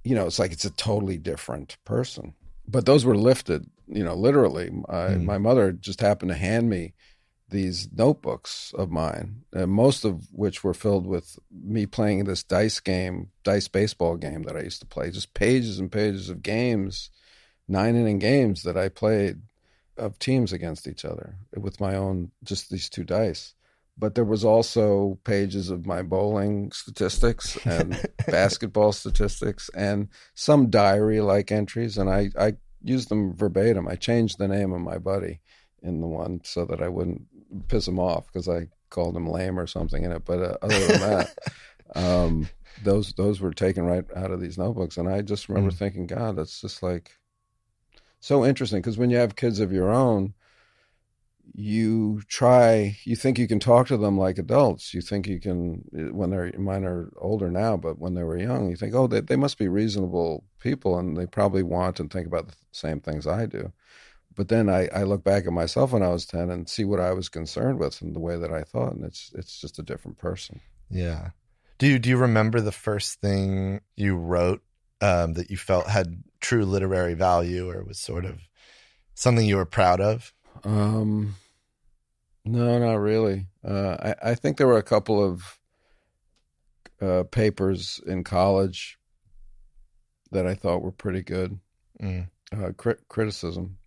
[0.03, 2.33] you know, it's like it's a totally different person.
[2.67, 4.71] But those were lifted, you know, literally.
[4.89, 5.23] I, Mm.
[5.23, 6.93] My mother just happened to hand me
[7.47, 12.81] these notebooks of mine, uh, most of which were filled with me playing this dice
[12.81, 15.09] game, dice baseball game that I used to play.
[15.09, 17.09] Just pages and pages of games,
[17.69, 19.43] nine inning games that I played
[19.95, 23.53] of teams against each other with my own, just these two dice
[23.97, 31.21] but there was also pages of my bowling statistics and basketball statistics and some diary
[31.21, 32.53] like entries and I, I
[32.83, 35.39] used them verbatim i changed the name of my buddy
[35.81, 37.21] in the one so that i wouldn't
[37.67, 40.87] piss him off because i called him lame or something in it but uh, other
[40.87, 41.29] than that
[41.95, 42.47] um,
[42.83, 45.77] those those were taken right out of these notebooks and i just remember Mm.
[45.77, 47.11] thinking god that's just like
[48.19, 50.33] so interesting because when you have kids of your own
[51.57, 55.81] you try you think you can talk to them like adults you think you can
[56.11, 59.21] when they're mine are older now but when they were young you think oh they,
[59.21, 63.25] they must be reasonable people and they probably want and think about the same things
[63.25, 63.71] i do
[64.35, 66.99] but then I, I look back at myself when i was 10 and see what
[66.99, 69.83] i was concerned with and the way that i thought and it's it's just a
[69.83, 71.29] different person Yeah.
[71.77, 74.61] Do you do you remember the first thing you wrote
[75.01, 78.39] um, that you felt had true literary value or was sort of
[79.13, 80.33] something you were proud of?
[80.63, 81.35] Um,
[82.45, 83.47] no, not really.
[83.63, 85.59] Uh, I, I think there were a couple of
[87.01, 88.97] uh, papers in college
[90.31, 91.59] that I thought were pretty good.
[92.01, 92.29] Mm.
[92.55, 93.77] Uh, cri- criticism,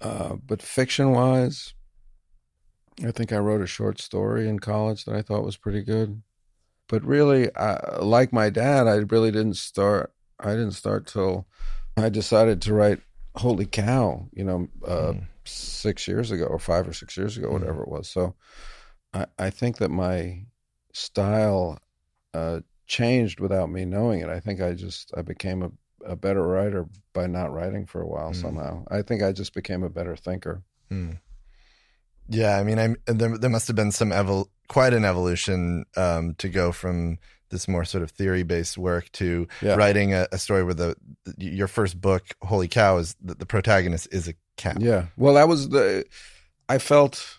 [0.00, 1.74] uh, but fiction wise,
[3.06, 6.22] I think I wrote a short story in college that I thought was pretty good.
[6.88, 10.12] But really, I, like my dad, I really didn't start.
[10.40, 11.46] I didn't start till
[11.96, 13.00] I decided to write
[13.36, 15.26] "Holy Cow." You know, uh, Mm.
[15.44, 17.52] Six years ago or five or six years ago, Mhm.
[17.52, 18.08] whatever it was.
[18.08, 18.34] So,
[19.12, 20.44] I, I think that my
[20.92, 21.78] style
[22.34, 24.28] uh, changed without me knowing it.
[24.28, 25.70] I think I just I became a,
[26.04, 28.36] a better writer by not writing for a while Mm.
[28.36, 28.84] somehow.
[28.90, 30.62] I think I just became a better thinker.
[30.90, 31.18] Mm.
[32.28, 33.36] Yeah, I mean, I'm there.
[33.36, 37.18] There must have been some evol- quite an evolution um, to go from
[37.52, 39.76] this more sort of theory based work to Yeah.
[39.76, 40.96] writing a, a story where the,
[41.38, 44.74] your first book, Holy Cow, is the, the protagonist is a cow.
[44.80, 45.06] Yeah.
[45.16, 46.04] Well, that was the.
[46.68, 47.38] I felt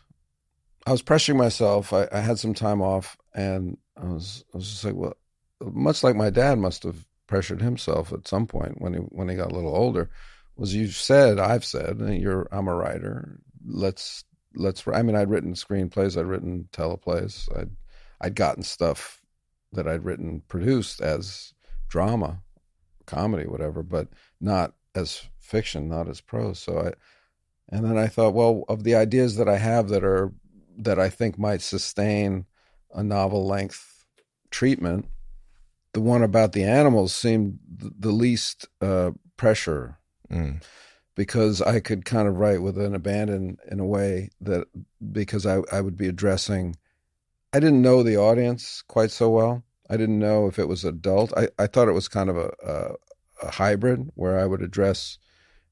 [0.87, 1.91] I was pressuring myself.
[1.91, 5.17] I, I had some time off, and I was I was just like, well,
[5.61, 9.35] much like my dad must have pressured himself at some point when he when he
[9.35, 10.09] got a little older.
[10.55, 13.39] Was you said I've said and you're I'm a writer.
[13.65, 14.23] Let's
[14.55, 14.83] let's.
[14.87, 16.15] I mean, I'd written screenplays.
[16.17, 17.49] I'd written teleplays.
[17.57, 17.71] I'd
[18.21, 19.22] I'd gotten stuff
[19.73, 21.53] that I'd written produced as
[21.89, 22.41] drama,
[23.05, 24.07] comedy, whatever, but
[24.39, 26.59] not as fiction, not as prose.
[26.59, 26.93] So I
[27.69, 30.31] and then I thought, well, of the ideas that I have that are
[30.77, 32.45] that I think might sustain
[32.93, 34.05] a novel length
[34.51, 35.07] treatment,
[35.93, 39.97] the one about the animals seemed the least uh, pressure
[40.31, 40.63] Mm.
[41.15, 44.67] because I could kind of write with an abandon in a way that
[45.11, 46.75] because I, I would be addressing
[47.53, 49.63] I didn't know the audience quite so well.
[49.89, 51.31] I didn't know if it was adult.
[51.37, 55.19] I, I thought it was kind of a, a, a hybrid where I would address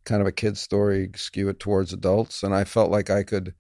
[0.04, 3.56] kind of a kid's story, skew it towards adults, and I felt like I could.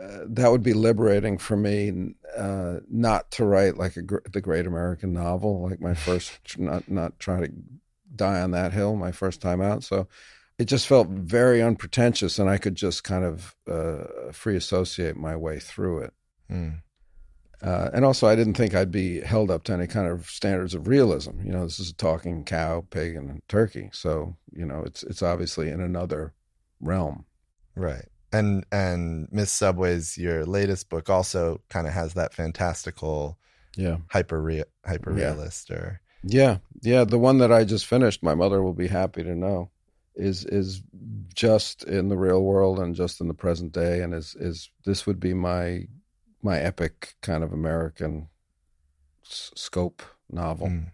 [0.00, 4.66] Uh, that would be liberating for me, uh, not to write like a, the great
[4.66, 7.50] American novel, like my first, not not trying to
[8.14, 9.82] die on that hill, my first time out.
[9.82, 10.06] So
[10.58, 15.34] it just felt very unpretentious, and I could just kind of uh, free associate my
[15.34, 16.14] way through it.
[16.50, 16.82] Mm.
[17.62, 20.74] Uh, and also, I didn't think I'd be held up to any kind of standards
[20.74, 21.40] of realism.
[21.42, 23.88] You know, this is a talking cow, pig, and turkey.
[23.92, 26.34] So, you know, it's it's obviously in another
[26.80, 27.24] realm.
[27.74, 28.06] Right.
[28.32, 33.38] And and Miss Subway's your latest book also kind of has that fantastical
[33.76, 37.04] Yeah, hyper rea- hyper realist or yeah, yeah.
[37.04, 39.70] The one that I just finished, my mother will be happy to know,
[40.14, 40.82] is is
[41.34, 45.06] just in the real world and just in the present day, and is is this
[45.06, 45.86] would be my
[46.46, 48.28] my epic kind of American
[49.24, 50.68] s- scope novel.
[50.68, 50.92] Mm.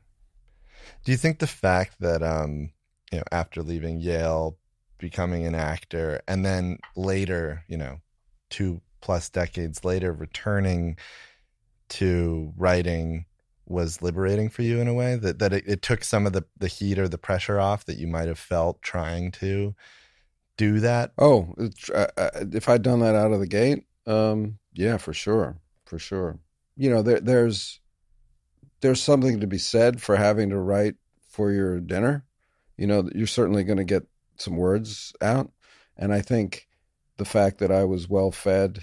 [1.05, 2.73] Do you think the fact that um
[3.13, 4.57] you know after leaving Yale
[4.99, 8.01] becoming an actor and then later, you know,
[8.51, 10.97] two plus decades later returning
[11.89, 13.27] to writing
[13.67, 16.45] was liberating for you in a way that that it, it took some of the
[16.57, 19.75] the heat or the pressure off that you might have felt trying to
[20.57, 21.55] do that Oh,
[21.95, 25.99] uh, uh, if I'd done that out of the gate, um, yeah, for sure, for
[25.99, 26.39] sure.
[26.77, 27.81] You know, there, there's
[28.81, 30.97] there's something to be said for having to write
[31.29, 32.25] for your dinner.
[32.77, 34.05] You know, you're certainly going to get
[34.37, 35.51] some words out,
[35.97, 36.69] and I think
[37.17, 38.81] the fact that I was well fed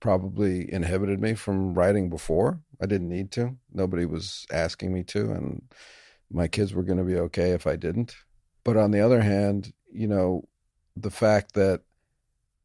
[0.00, 2.60] probably inhibited me from writing before.
[2.80, 3.56] I didn't need to.
[3.72, 5.62] Nobody was asking me to, and
[6.30, 8.16] my kids were going to be okay if I didn't.
[8.64, 10.48] But on the other hand, you know,
[10.96, 11.82] the fact that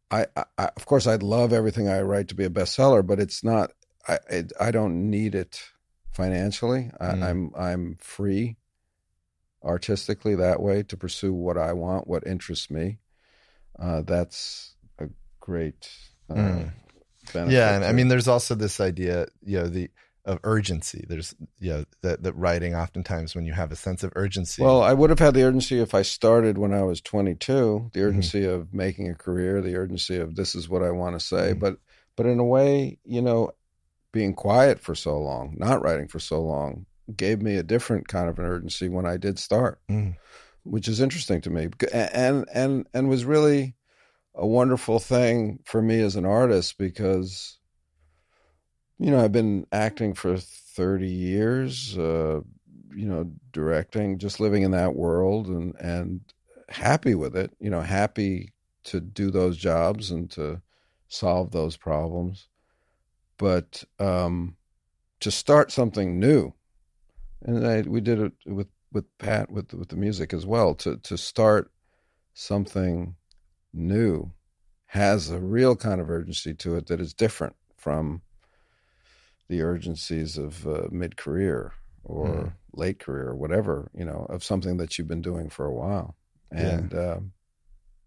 [0.10, 0.26] I,
[0.58, 3.72] I, of course, I'd love everything I write to be a bestseller, but it's not.
[4.08, 5.62] I, it, I don't need it
[6.12, 6.92] financially.
[7.00, 7.24] I, Mm.
[7.24, 8.56] I'm, I'm free
[9.64, 13.00] artistically that way to pursue what I want, what interests me.
[13.78, 15.08] Uh, that's a
[15.40, 15.90] great
[16.30, 16.72] uh, Mm.
[17.34, 17.54] benefit.
[17.54, 19.90] yeah and i mean there's also this idea you know the
[20.28, 24.12] of urgency there's you know that that writing oftentimes when you have a sense of
[24.16, 27.52] urgency Well, I would have had the urgency if I started when I was 22.
[27.54, 27.88] Mm-hmm.
[27.94, 31.26] The urgency of making a career, the urgency of this is what I want to
[31.26, 31.54] say.
[31.54, 31.60] Mhm.
[31.60, 31.78] But,
[32.18, 33.52] but in a way, you know,
[34.12, 38.30] being quiet for so long, not writing for so long, gave me a different kind
[38.30, 40.18] of an urgency when I did start, Mm.
[40.64, 43.76] which is interesting to me, and and and was really
[44.36, 47.57] a wonderful thing for me as an artist because
[49.00, 52.42] you know, I've been acting for 30 years, uh,
[52.96, 56.22] you know, directing, just living in that world and, and
[56.70, 58.54] happy with it, you know, happy
[58.86, 60.62] to do those jobs and to
[61.10, 62.48] solve those problems.
[63.38, 64.58] But, um,
[65.20, 66.54] to start something new.
[67.44, 70.98] And I, we did it with with Pat with with the music as well to
[70.98, 71.72] to start
[72.34, 73.16] something
[73.74, 74.32] new
[74.88, 78.22] has a real kind of urgency to it that is different from
[79.50, 81.74] the urgencies of uh, mid career
[82.04, 82.54] or mm.
[82.74, 86.16] late career or whatever you know of something that you've been doing for a while
[86.52, 87.00] and yeah.
[87.00, 87.20] uh,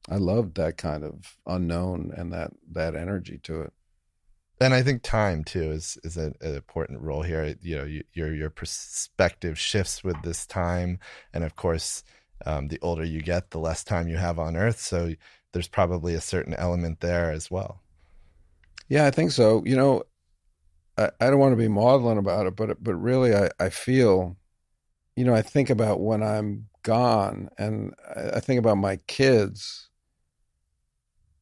[0.09, 3.72] I loved that kind of unknown and that that energy to it
[4.61, 7.57] and I think time too is is a, an important role here.
[7.62, 10.99] You know, you, your your perspective shifts with this time,
[11.32, 12.05] and of course,
[12.45, 14.78] um, the older you get, the less time you have on Earth.
[14.78, 15.14] So
[15.53, 17.80] there's probably a certain element there as well.
[18.88, 19.62] Yeah, I think so.
[19.64, 20.03] You know,
[21.01, 24.36] I, I don't want to be maudlin about it, but but really, I, I feel,
[25.16, 29.88] you know, I think about when I'm gone, and I, I think about my kids,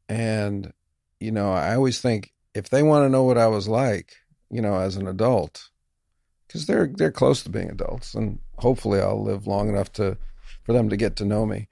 [0.09, 0.73] and
[1.21, 4.13] you know, I always think if they want to know what I was like,
[4.51, 5.71] you know, as an adult,
[6.47, 10.17] because they're they're close to being adults, and hopefully I'll live long enough to
[10.63, 11.69] for them to get to know me.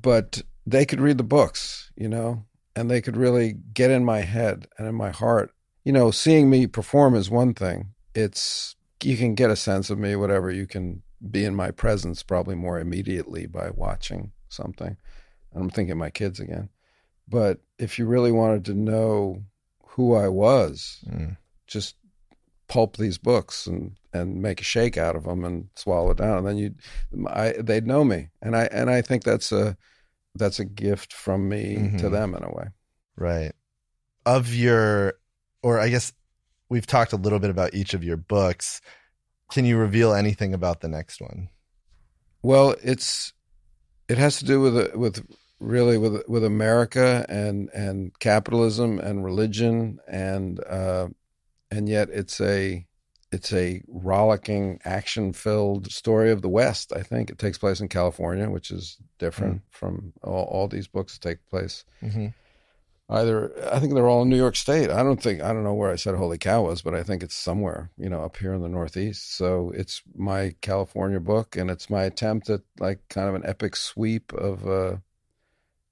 [0.00, 2.44] But they could read the books, you know,
[2.74, 5.52] and they could really get in my head and in my heart.
[5.88, 7.94] You know, seeing me perform is one thing.
[8.14, 10.50] It's you can get a sense of me, whatever.
[10.50, 14.98] You can be in my presence probably more immediately by watching something.
[15.54, 16.68] I'm thinking my kids again.
[17.26, 19.44] But if you really wanted to know
[19.86, 21.38] who I was, mm.
[21.66, 21.94] just
[22.66, 26.36] pulp these books and and make a shake out of them and swallow it down,
[26.36, 26.74] and then you,
[27.28, 29.74] I they'd know me, and I and I think that's a
[30.34, 31.96] that's a gift from me mm-hmm.
[31.96, 32.66] to them in a way.
[33.16, 33.52] Right.
[34.26, 35.14] Of your,
[35.62, 36.12] or I guess
[36.68, 38.80] we've talked a little bit about each of your books.
[39.50, 41.48] Can you reveal anything about the next one?
[42.42, 43.32] Well, it's
[44.08, 45.26] it has to do with with
[45.60, 51.08] really with with America and and capitalism and religion and uh,
[51.70, 52.86] and yet it's a
[53.30, 56.92] it's a rollicking action filled story of the West.
[56.94, 60.88] I think it takes place in California, which is different mm from all, all, these
[60.88, 61.84] books take place.
[62.02, 62.28] Mm-hmm.
[63.10, 64.90] Either I think they're all in New York State.
[64.90, 67.22] I don't think I don't know where I said Holy Cow was, but I think
[67.22, 69.34] it's somewhere you know up here in the Northeast.
[69.34, 73.76] So it's my California book, and it's my attempt at like kind of an epic
[73.76, 74.66] sweep of.
[74.68, 74.96] Uh,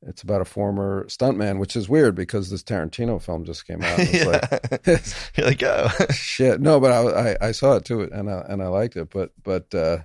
[0.02, 3.98] it's about a former stuntman, which is weird because this Tarantino film just came out.
[4.12, 4.24] yeah.
[4.24, 5.02] like,
[5.36, 6.60] You're like, oh shit.
[6.60, 9.10] No, but I, I, I saw it too, and I, and I liked it.
[9.10, 10.00] But but uh,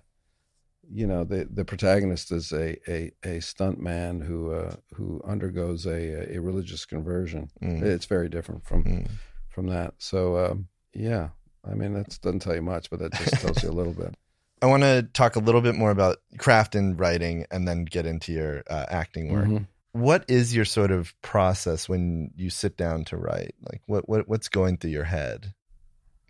[0.94, 6.36] you know, the the protagonist is a a, a stuntman who uh, who undergoes a
[6.36, 7.50] a religious conversion.
[7.62, 7.82] Mm.
[7.82, 9.10] It's very different from mm.
[9.50, 9.94] from that.
[9.98, 11.30] So um, yeah,
[11.70, 14.16] I mean that doesn't tell you much, but that just tells you a little bit.
[14.64, 18.06] I want to talk a little bit more about craft and writing, and then get
[18.06, 19.46] into your uh, acting work.
[19.46, 19.64] Mm-hmm
[19.94, 23.56] what is your sort of process when you sit down to write?
[23.70, 25.54] Like what, what what's going through your head?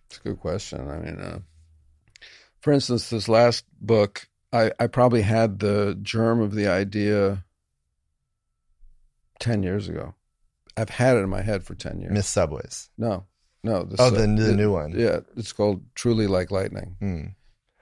[0.09, 0.89] It's a good question.
[0.89, 1.39] I mean, uh,
[2.61, 7.43] for instance, this last book, I, I probably had the germ of the idea
[9.39, 10.15] 10 years ago.
[10.77, 12.13] I've had it in my head for 10 years.
[12.13, 12.89] Miss Subways.
[12.97, 13.25] No,
[13.63, 13.83] no.
[13.83, 14.93] This, oh, the, uh, the, new one.
[14.97, 16.95] Yeah, it's called Truly Like Lightning.
[16.99, 17.25] Hmm.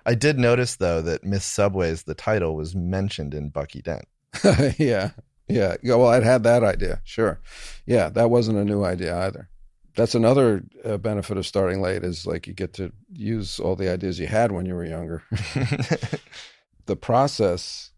[0.05, 4.07] I did notice, though, that Miss Subways, the title, was mentioned in Bucky Dent.
[4.80, 5.11] yeah.
[5.47, 5.76] Yeah.
[5.84, 7.01] Well, I'd had that idea.
[7.03, 7.39] Sure.
[7.86, 8.09] Yeah.
[8.09, 9.49] That wasn't a new idea either.
[9.95, 13.91] That's another uh, benefit of starting late is like you get to use all the
[13.91, 15.24] ideas you had when you were younger.
[16.86, 17.92] the process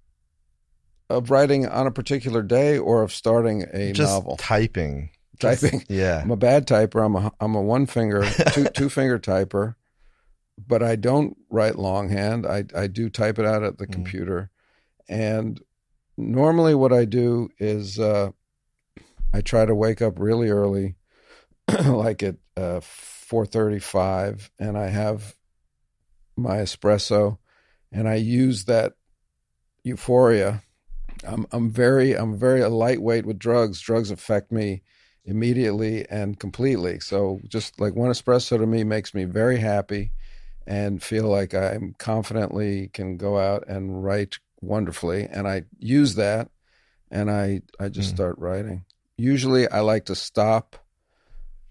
[1.10, 4.38] of writing on a particular day or of starting a Just novel.
[4.38, 5.10] Typing.
[5.40, 5.80] Typing.
[5.80, 6.22] Just, yeah.
[6.22, 7.06] I'm a bad typer.
[7.06, 8.24] I'm a I'm a one finger,
[8.54, 9.76] two two finger typer,
[10.68, 12.46] but I don't write longhand.
[12.46, 13.92] I I do type it out at the mm.
[13.92, 14.50] computer.
[15.10, 15.60] And
[16.18, 18.32] normally what I do is uh,
[19.34, 20.96] I try to wake up really early,
[21.86, 25.36] like at uh, four thirty-five, and I have
[26.38, 27.38] my espresso,
[27.92, 28.94] and I use that
[29.84, 30.64] euphoria.
[31.24, 33.80] I'm I'm very I'm very lightweight with drugs.
[33.82, 34.82] Drugs affect me
[35.26, 37.00] immediately and completely.
[37.00, 40.12] So just like one espresso to me makes me very happy
[40.66, 46.50] and feel like I'm confidently can go out and write wonderfully, and I use that,
[47.10, 48.16] and I I just mm.
[48.16, 48.86] start writing.
[49.18, 50.78] Usually, I like to stop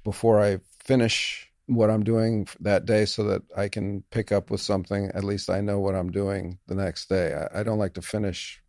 [0.05, 4.61] before I finish what I'm doing that day, so that I can pick up with
[4.61, 5.11] something.
[5.15, 7.35] At least I know what I'm doing the next day.
[7.35, 8.63] I, I don't like to finish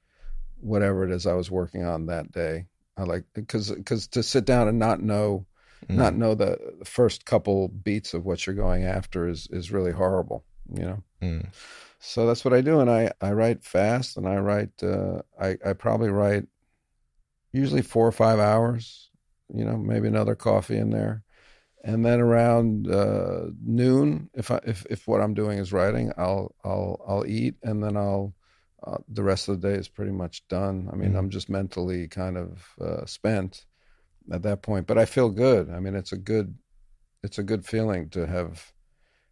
[0.60, 2.68] whatever it is I was working on that day.
[2.98, 5.46] I like because because to sit down and not know
[5.88, 5.96] mm.
[5.96, 10.44] not know the first couple beats of what you're going after is is really horrible.
[10.74, 11.04] You know.
[11.22, 11.50] Mm.
[12.00, 15.58] So that's what I do, and I I write fast, and I write uh, I
[15.66, 16.46] I probably write
[17.52, 19.10] usually four or five hours,
[19.54, 21.24] you know, maybe another coffee in there,
[21.84, 26.54] and then around uh, noon, if I if if what I'm doing is writing, I'll
[26.64, 28.34] I'll I'll eat, and then I'll
[28.86, 30.90] uh, the rest of the day is pretty much done.
[30.92, 31.18] I mean, Mhm.
[31.20, 33.66] I'm just mentally kind of uh, spent
[34.32, 35.70] at that point, but I feel good.
[35.70, 36.56] I mean, it's a good
[37.24, 38.72] it's a good feeling to have.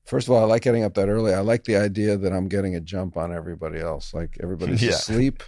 [0.06, 1.34] First of all, I like getting up that early.
[1.36, 4.14] I like the idea that I'm getting a jump on everybody else.
[4.14, 4.90] Like everybody's Yeah.
[4.92, 5.44] asleep,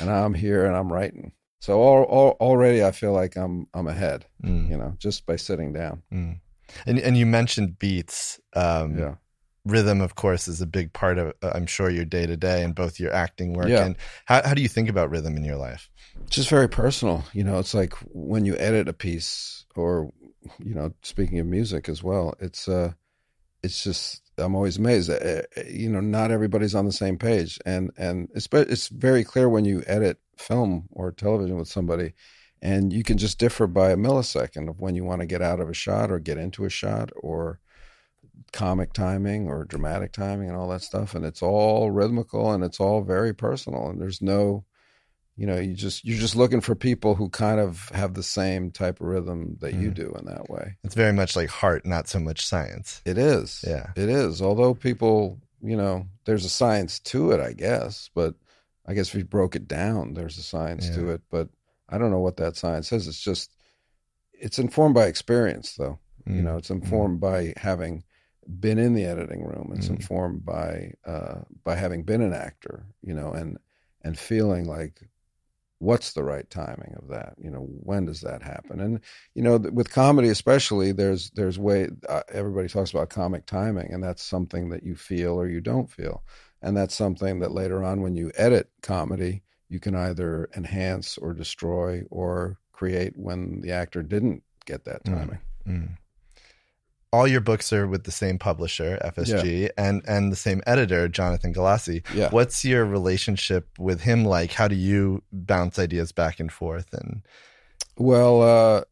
[0.00, 1.32] and I'm here and I'm writing.
[1.60, 4.26] So all, all, already, I feel like I'm I'm ahead.
[4.42, 6.02] Mm, You know, just by sitting down.
[6.12, 6.40] mm.
[6.86, 8.40] And and you mentioned beats.
[8.54, 9.14] Um, Yeah.
[9.64, 12.62] Rhythm, of course, is a big part of uh, I'm sure your day to day
[12.62, 13.66] and both your acting work.
[13.68, 13.84] Yeah.
[13.84, 13.96] And
[14.26, 15.90] how how do you think about rhythm in your life?
[16.30, 17.24] just very personal.
[17.32, 20.12] You know, it's like when you edit a piece, or
[20.58, 22.92] you know, speaking of music as well, it's uh,
[23.62, 25.08] it's just I'm always amazed.
[25.08, 28.88] That, uh, you know, not everybody's on the same page, and and it's but it's
[28.88, 32.12] very clear when you edit film or television with somebody,
[32.62, 35.60] and you can just differ by a millisecond of when you want to get out
[35.60, 37.60] of a shot or get into a shot or
[38.52, 41.14] comic timing or dramatic timing and all that stuff.
[41.14, 43.88] And it's all rhythmical and it's all very personal.
[43.88, 44.64] And there's no
[45.38, 48.70] you know you just you're just looking for people who kind of have the same
[48.70, 49.94] type of rhythm that you Mhm.
[49.94, 50.76] do in that way.
[50.82, 53.02] It's very much like heart, not so much science.
[53.04, 53.62] it is.
[53.66, 53.88] Yeah.
[53.96, 54.40] it is.
[54.40, 58.08] Although people you know there's a science to it i guess.
[58.14, 58.34] But
[58.86, 61.20] i guess if you broke it down there's a science to it.
[61.30, 61.48] But
[61.88, 63.52] i don't know what that science is it's just
[64.38, 65.98] it's informed by experience though.
[66.26, 66.44] You Mm.
[66.44, 68.04] know it's informed by having
[68.60, 69.72] been in the editing room.
[69.74, 69.96] It's Mm.
[69.96, 73.58] informed by uh by having been an actor you know and
[74.02, 75.08] and feeling like
[75.78, 77.34] what's the right timing of that?
[77.38, 78.80] You know when does that happen?
[78.80, 79.00] And
[79.34, 83.92] you know th- with comedy especially there's there's way uh, everybody talks about comic timing
[83.92, 86.22] and that's something that you feel or you don't feel.
[86.62, 91.32] And that's something that later on when you edit comedy you can either enhance or
[91.34, 95.14] destroy or create when the actor didn't get that Mm.
[95.14, 95.96] timing Mm.
[97.12, 101.54] All your books are with the same publisher, FSG, and and the same editor, Jonathan
[101.54, 102.04] Galassi.
[102.14, 104.52] yeah What's your relationship with him like?
[104.52, 106.92] How do you bounce ideas back and forth?
[106.92, 107.22] And
[107.96, 108.82] Well, uh,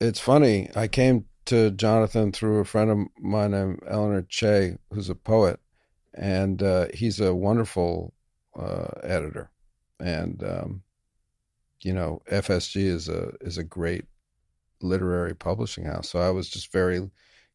[0.00, 0.68] it's funny.
[0.76, 5.58] I came to Jonathan through a friend of mine named Eleanor Chai, who's a poet,
[6.14, 8.12] and uh, he's a wonderful
[8.58, 9.50] uh, editor.
[10.00, 10.82] And um,
[11.82, 14.04] you know, FSG is a is a great
[14.82, 16.08] literary publishing house.
[16.08, 16.96] So I was just very,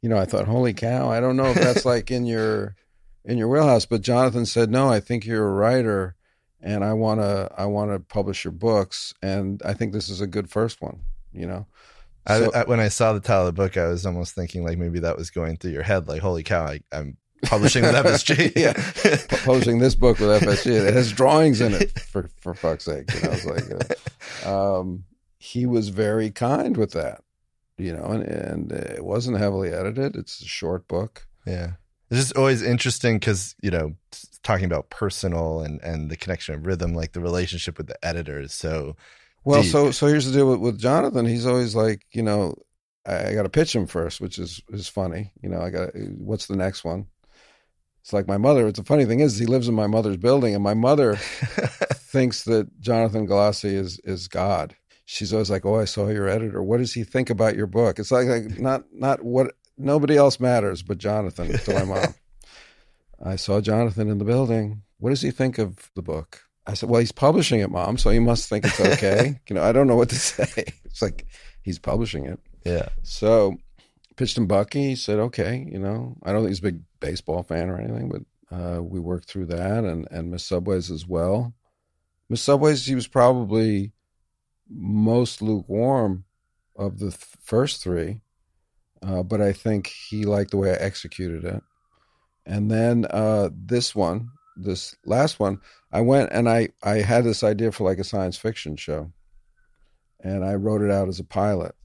[0.02, 1.10] you know, I thought, holy cow!
[1.10, 2.76] I don't know if that's like in your
[3.24, 3.86] in your wheelhouse.
[3.86, 6.16] But Jonathan said, no, I think you're a writer
[6.62, 10.22] and I want to I want to publish your books, and I think this is
[10.22, 11.02] a good first one.
[11.32, 11.68] You know,
[12.26, 14.64] I, So- I, when I saw the title of the book, I was almost thinking
[14.64, 17.96] like maybe that was going through your head, like, holy cow, I, I'm publishing with
[17.96, 18.54] FSG.
[18.56, 18.74] Yeah.
[19.46, 23.14] publishing this book with FSG, it has drawings in it for for fuck's sake.
[23.14, 23.64] You know, it's like
[24.46, 25.04] uh, um,
[25.38, 27.22] he was very kind with that.
[27.78, 30.16] You know, and and it wasn't heavily edited.
[30.16, 31.28] It's a short book.
[31.46, 31.72] Yeah.
[32.10, 33.96] It's just always interesting because, you know,
[34.44, 38.40] talking about personal and, and the connection of rhythm, like the relationship with the editor
[38.40, 38.96] is so,
[39.44, 39.72] Well, Deep.
[39.72, 41.26] so so here's the deal with, with Jonathan.
[41.26, 42.54] He's always like, you know,
[43.08, 45.32] I, I got to pitch him first, which is is funny.
[45.42, 47.08] You know, I got what's the next one?
[48.06, 48.68] It's like my mother.
[48.68, 51.16] It's the funny thing is he lives in my mother's building, and my mother
[51.96, 54.76] thinks that Jonathan Galassi is is God.
[55.06, 56.62] She's always like, "Oh, I saw your editor.
[56.62, 60.40] What does he think about your book?" It's like, like not not what nobody else
[60.40, 62.14] matters but Jonathan to my mom.
[63.26, 64.84] I saw Jonathan in the building.
[65.00, 66.44] What does he think of the book?
[66.68, 69.64] I said, "Well, he's publishing it, mom, so he must think it's okay." you know,
[69.64, 70.66] I don't know what to say.
[70.86, 71.26] It's like
[71.64, 72.40] he's publishing it.
[72.66, 72.90] yeah.
[73.02, 73.58] So
[74.16, 74.90] pitched him Bucky.
[74.90, 78.10] He said, okay, you know, I don't think he's a big baseball fan or anything,
[78.10, 81.54] but uh, we worked through that and, and Miss Subways as well.
[82.30, 83.92] Miss Subways, he was probably
[84.70, 86.26] most lukewarm
[86.76, 88.22] of the th- first three,
[89.02, 91.64] uh, but I think he liked the way I executed it.
[92.46, 95.60] And then uh, this one, this last one,
[95.92, 99.12] I went and I, I had this idea for like a science fiction show.
[100.22, 101.76] And I wrote it out as a pilot.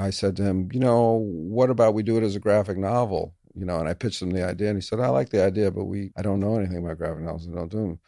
[0.00, 3.34] I said to him, you know, what about we do it as a graphic novel?
[3.54, 5.70] You know, and I pitched him the idea, and he said, I like the idea,
[5.70, 7.48] but we, I don't know anything about graphic novels.
[7.48, 8.00] I don't do them.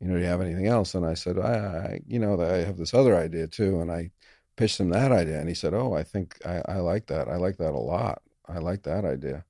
[0.00, 0.94] You know, do you have anything else?
[0.94, 3.80] And I said, I, I you know, I have this other idea too.
[3.80, 4.10] And I
[4.56, 7.28] pitched him that idea, and he said, Oh, I think I, I like that.
[7.28, 8.22] I like that a lot.
[8.48, 9.44] I like that idea.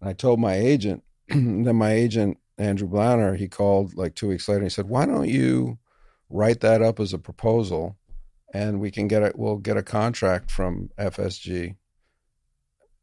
[0.00, 1.04] And I told my agent.
[1.28, 4.58] then my agent Andrew Blauner, he called like two weeks later.
[4.58, 5.78] and He said, Why don't you
[6.30, 7.96] write that up as a proposal?
[8.52, 9.38] And we can get it.
[9.38, 11.76] We'll get a contract from FSG.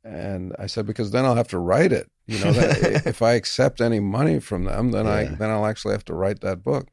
[0.04, 2.10] And I said because then I'll have to write it.
[2.26, 5.93] You know, that if I accept any money from them, then I then I'll actually
[5.93, 6.88] have to write that book.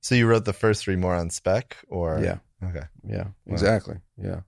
[0.00, 2.20] So you wrote the first three more on spec or?
[2.22, 2.38] Yeah,
[2.68, 2.86] Okay.
[3.06, 3.96] yeah, exactly.
[4.16, 4.40] Yeah,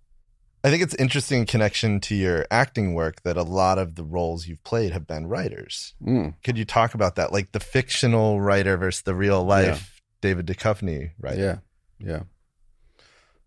[0.63, 4.47] I think it's interesting connection to your acting work that a lot of the roles
[4.47, 5.95] you've played have been writers.
[6.05, 6.35] Mm.
[6.45, 11.13] Could you talk about that, like the fictional writer versus the real life David Duchovny
[11.21, 11.63] writer?
[12.01, 12.23] Yeah, yeah,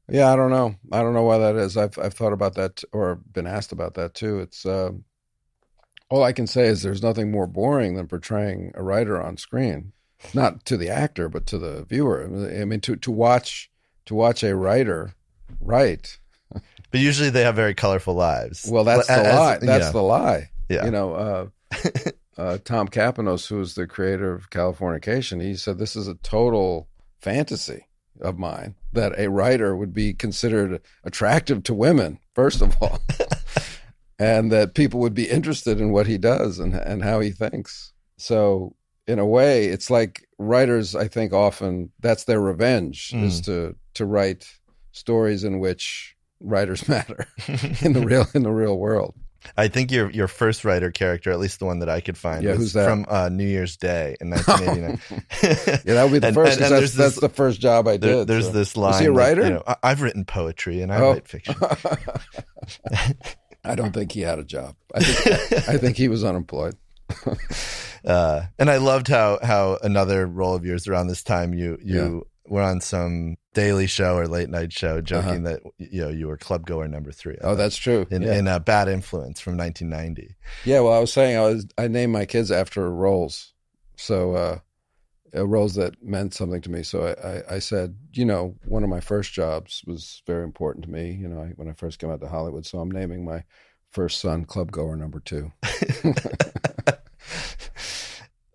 [0.10, 0.32] yeah.
[0.32, 0.76] I don't know.
[0.92, 1.78] I don't know why that is.
[1.78, 4.40] I've I've thought about that or been asked about that too.
[4.40, 5.04] It's um,
[6.10, 9.94] all I can say is there's nothing more boring than portraying a writer on screen,
[10.34, 12.24] not to the actor but to the viewer.
[12.24, 13.70] I mean, to to watch
[14.06, 15.14] to watch a writer
[15.60, 16.20] write.
[16.90, 18.66] But usually they have very colorful lives.
[18.72, 19.58] Well, that's As- the lie.
[19.58, 19.92] That's yeah.
[19.92, 20.50] the lie.
[20.70, 20.86] Yeah.
[20.86, 21.48] You know, uh,
[22.38, 26.88] uh, Tom Kapinos, who's the creator of Californication, he said this is a total
[27.20, 27.88] fantasy
[28.22, 33.00] of mine that a writer would be considered attractive to women, first of all,
[34.20, 37.94] and that people would be interested in what he does and and how he thinks.
[38.18, 38.76] So,
[39.08, 40.96] in a way, it's like writers.
[40.96, 43.24] I think often that's their revenge hmm.
[43.24, 44.46] is to to write
[44.92, 47.28] stories in which writers matter
[47.82, 49.16] in the real in the real world.
[49.56, 52.44] I think your your first writer character, at least the one that I could find,
[52.44, 52.90] Yeah, was who's that?
[52.90, 55.24] from uh, New Year's Day in 1989.
[55.86, 56.58] Yeah, that would be the And- first.
[56.58, 58.28] and- and that's, there's that's the first job I There- did.
[58.28, 58.52] there's so.
[58.52, 58.92] this line.
[58.92, 59.44] Was he a that, writer?
[59.44, 61.14] you know, I, I've written poetry and I Oh.
[61.14, 61.56] write fiction.
[63.64, 64.76] I don't think he had a job.
[64.94, 66.76] I think, I think he was unemployed.
[68.06, 72.28] uh, and I loved how how another role of yours around this time you you
[72.48, 76.38] were on some daily show or late night show joking that you know you were
[76.38, 77.36] club goer number three.
[77.42, 77.52] Uh-huh.
[77.52, 78.06] Oh, that's true.
[78.10, 78.36] in yeah.
[78.36, 80.36] in a bad influence from 1990.
[80.66, 80.80] yeah.
[80.80, 83.54] Well, I was saying I was I named my kids after roles,
[83.96, 84.60] so uh,
[85.36, 86.84] uh, roles that meant something to me.
[86.84, 90.86] So I, I, I said, you know, one of my first jobs was very important
[90.86, 91.12] to me.
[91.12, 93.44] You know, I, when I first came out to Hollywood, so I'm naming my
[93.92, 95.52] first son club goer number two.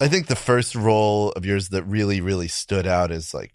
[0.00, 3.54] I think the first role of yours that really really stood out is like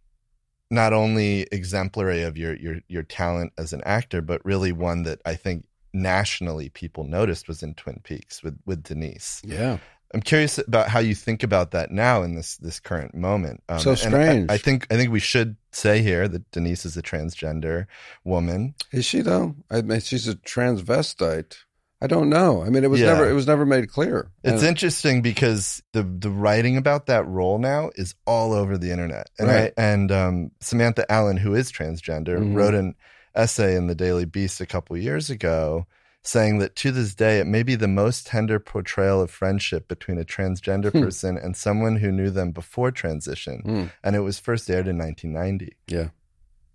[0.70, 5.22] not only exemplary of your your your talent as an actor, but really one that
[5.26, 9.42] I think nationally people noticed was in Twin Peaks with with Denise.
[9.46, 9.78] Yeah.
[10.14, 13.62] I'm curious about how you think about that now in this this current moment.
[13.68, 14.52] Um, So and I- strange.
[14.52, 17.88] I, think I think we should say here that Denise is a transgender
[18.24, 18.74] woman.
[18.94, 19.56] Is she though?
[19.70, 21.58] I mean, she's a transvestite.
[22.00, 22.64] I don't know.
[22.64, 23.08] I mean, it was Yeah.
[23.14, 24.30] never it was never made clear.
[24.44, 28.92] It's And- interesting because the the writing about that role now is all over the
[28.92, 29.74] internet, and Right.
[29.78, 32.56] I, and um, Samantha Allen, who is transgender, Mhm.
[32.56, 32.96] wrote an
[33.36, 35.86] essay in the Daily Beast a couple years ago
[36.24, 40.18] saying that to this day it may be the most tender portrayal of friendship between
[40.20, 41.02] a transgender Hmm.
[41.02, 43.84] person and someone who knew them before transition, Hmm.
[44.04, 45.76] and it was first aired in 1990.
[45.88, 46.10] Yeah,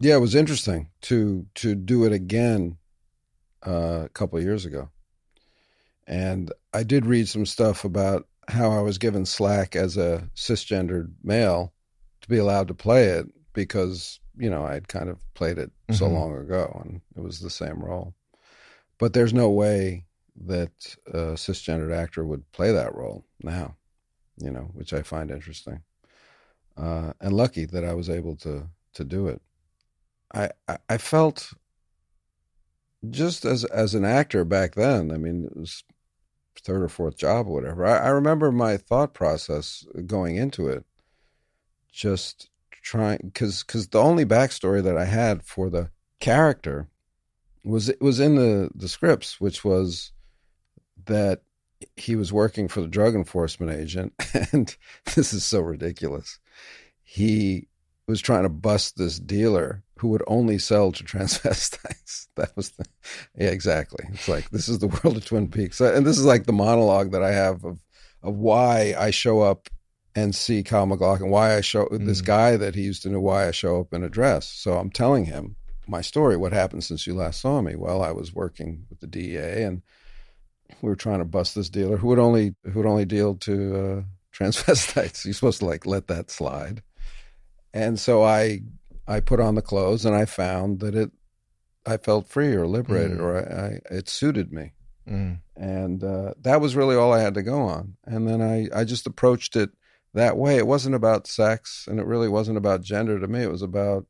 [0.00, 2.78] yeah, it was interesting to to do it again
[3.64, 4.88] uh, a couple of years ago,
[6.07, 11.12] and I did read some stuff about how I was given slack as a cisgendered
[11.22, 11.72] male
[12.22, 15.70] to be allowed to play it because you know I had kind of played it
[15.90, 16.12] so Mhm.
[16.14, 18.14] long ago and it was the same role,
[18.98, 20.05] but there's no way
[20.36, 23.76] that a cisgendered actor would play that role now,
[24.38, 25.82] you know, which I find interesting,
[26.76, 29.40] uh, and lucky that I was able to to do it.
[30.34, 31.53] I, I I felt
[33.11, 35.11] just as as an actor back then.
[35.11, 35.84] I mean, it was
[36.61, 37.84] third or fourth job or whatever.
[37.84, 40.84] I, I remember my thought process going into it,
[41.92, 42.50] just
[42.82, 45.90] trying because because the only backstory that I had for the
[46.20, 46.88] character
[47.64, 50.12] was it was in the the scripts, which was
[51.07, 51.42] that
[51.96, 54.12] he was working for the drug enforcement agent,
[54.53, 54.76] and
[55.14, 56.38] this is so ridiculous.
[57.03, 57.68] He
[58.07, 62.26] was trying to bust this dealer who would only sell to transvestites.
[62.36, 62.86] That was the,
[63.36, 64.07] yeah, exactly.
[64.14, 67.12] It's like this is the world of Twin Peaks, and this is like the monologue
[67.12, 67.78] that I have of
[68.22, 69.68] of why I show up
[70.14, 72.24] and see Kyle MacLachlan, why I show this Mm.
[72.24, 74.46] guy that he used to know why I show up in a dress.
[74.48, 77.74] So I'm telling him my story, what happened since you last saw me.
[77.76, 79.82] Well, I was working with the DEA and
[80.80, 83.55] we were trying to bust this dealer who would only who would only deal to
[83.76, 84.03] uh,
[84.36, 85.24] transvestites.
[85.26, 86.82] You're supposed to like let that slide.
[87.74, 88.62] And so I
[89.12, 91.10] I put on the clothes and I found that it
[91.84, 93.22] I felt free or liberated Mm.
[93.22, 94.72] or I, I it suited me.
[95.08, 95.40] Mm.
[95.56, 97.96] And uh, that was really all I had to go on.
[98.04, 99.70] And then I, I just approached it
[100.14, 100.56] that way.
[100.56, 103.42] It wasn't about sex and it really wasn't about gender to me.
[103.42, 104.06] It was about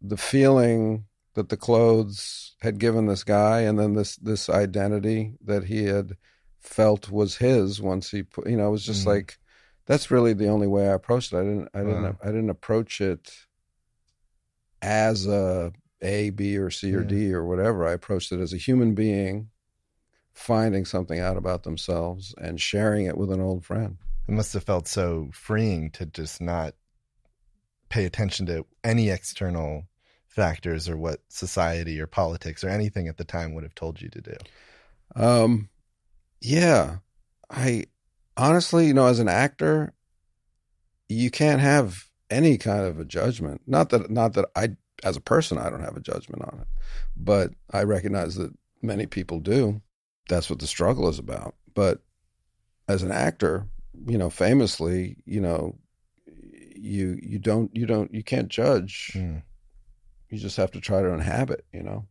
[0.00, 5.64] the feeling that the clothes had given this guy and then this this identity that
[5.64, 6.16] he had
[6.60, 9.08] felt was his once he put you know, it was just Mm.
[9.14, 9.38] like
[9.86, 11.38] that's really the only way I approached it.
[11.38, 12.16] I didn't I didn't Wow.
[12.22, 13.32] I didn't approach it
[14.82, 15.72] as a
[16.02, 17.06] A, B, or C, or Yeah.
[17.06, 17.86] D, or whatever.
[17.86, 19.48] I approached it as a human being
[20.34, 23.98] finding something out about themselves and sharing it with an old friend.
[24.28, 26.74] It must have felt so freeing to just not
[27.88, 29.84] pay attention to any external
[30.26, 34.08] factors or what society or politics or anything at the time would have told you
[34.08, 34.36] to do?
[35.14, 35.68] Um,
[36.40, 36.96] yeah,
[37.50, 37.84] I
[38.36, 39.92] honestly, you know, as an actor,
[41.08, 43.60] you can't have any kind of a judgment.
[43.66, 44.70] Not that, not that I,
[45.04, 46.66] as a person, I don't have a judgment on it,
[47.16, 49.80] but I recognize that many people do.
[50.28, 51.54] That's what the struggle is about.
[51.74, 52.00] But
[52.88, 53.66] as an actor,
[54.06, 55.76] you know, famously, you know,
[56.74, 59.12] you you don't you don't you can't judge.
[59.14, 59.42] Mm.
[60.30, 62.06] You just have to try to inhabit, you know.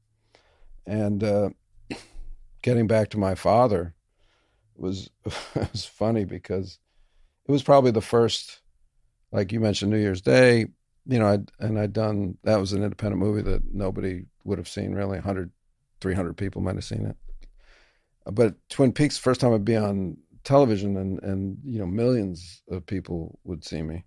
[0.85, 1.49] And uh,
[2.61, 3.93] getting back to my father
[4.75, 5.09] was
[5.55, 6.79] was funny because
[7.47, 8.60] it was probably the first,
[9.31, 10.67] like you mentioned, New Year's Day.
[11.07, 14.67] You know, I'd, and I'd done that was an independent movie that nobody would have
[14.67, 15.17] seen really.
[15.17, 15.51] 100,
[15.99, 17.17] 300 people might have seen it.
[18.31, 22.85] But Twin Peaks, first time I'd be on television and and you know millions of
[22.85, 24.03] people would see me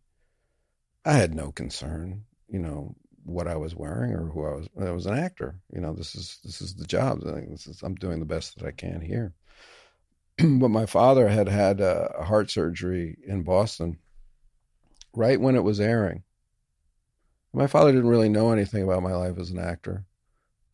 [1.04, 2.94] i had no concern you know
[3.24, 6.14] what i was wearing or who i was i was an actor you know this
[6.14, 9.32] is this is the job this is, i'm doing the best that i can here
[10.38, 13.96] but my father had had a heart surgery in boston
[15.14, 16.22] right when it was airing
[17.52, 20.04] my father didn't really know anything about my life as an actor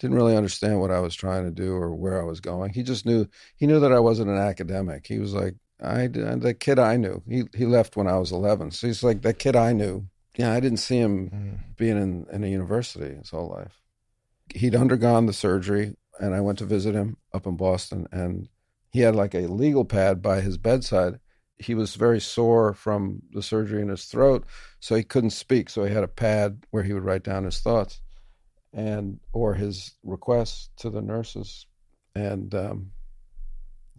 [0.00, 2.72] didn't really understand what I was trying to do or where I was going.
[2.72, 3.26] He just knew
[3.56, 5.06] he knew that I wasn't an academic.
[5.06, 7.22] He was like, I the kid I knew.
[7.28, 10.06] He he left when I was eleven, so he's like that kid I knew.
[10.36, 11.76] Yeah, I didn't see him mm.
[11.76, 13.80] being in in a university his whole life.
[14.54, 18.48] He'd undergone the surgery, and I went to visit him up in Boston, and
[18.90, 21.20] he had like a legal pad by his bedside.
[21.60, 24.46] He was very sore from the surgery in his throat,
[24.80, 25.68] so he couldn't speak.
[25.68, 28.00] So he had a pad where he would write down his thoughts
[28.72, 31.66] and or his requests to the nurses.
[32.14, 32.92] And um,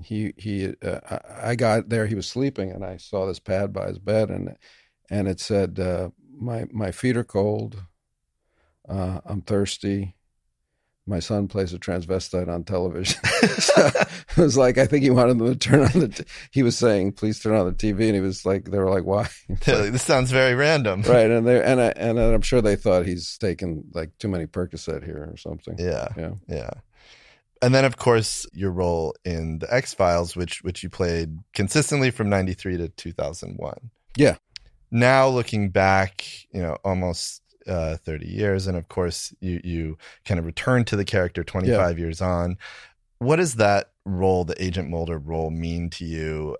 [0.03, 2.07] he he uh, I got there.
[2.07, 4.55] He was sleeping, and I saw this pad by his bed, and
[5.09, 7.83] and it said, uh, "My my feet are cold.
[8.87, 10.15] Uh, I'm thirsty."
[11.07, 13.19] My son plays a transvestite on television.
[13.59, 16.07] so it was like I think he wanted them to turn on the.
[16.09, 18.89] T- he was saying, "Please turn on the TV," and he was like, "They were
[18.89, 19.27] like, why?"
[19.65, 21.29] this sounds very random, right?
[21.31, 25.03] And they and I and I'm sure they thought he's taken like too many Percocet
[25.03, 25.75] here or something.
[25.79, 26.71] Yeah, yeah, yeah
[27.61, 32.11] and then of course your role in the X Files, which which you played consistently
[32.11, 33.91] from '93 to 2001.
[34.17, 34.37] Yeah.
[34.89, 40.39] Now looking back, you know, almost uh, 30 years, and of course you you kind
[40.39, 42.03] of return to the character 25 yeah.
[42.03, 42.57] years on.
[43.19, 46.57] What does that role, the Agent Mulder role, mean to you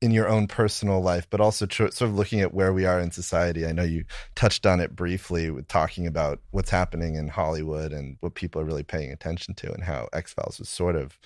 [0.00, 3.00] in your own personal life, but also tr- sort of looking at where we are
[3.00, 3.66] in society.
[3.66, 8.18] I know you touched on it briefly with talking about what's happening in Hollywood and
[8.20, 11.18] what people are really paying attention to, and how X Files was sort of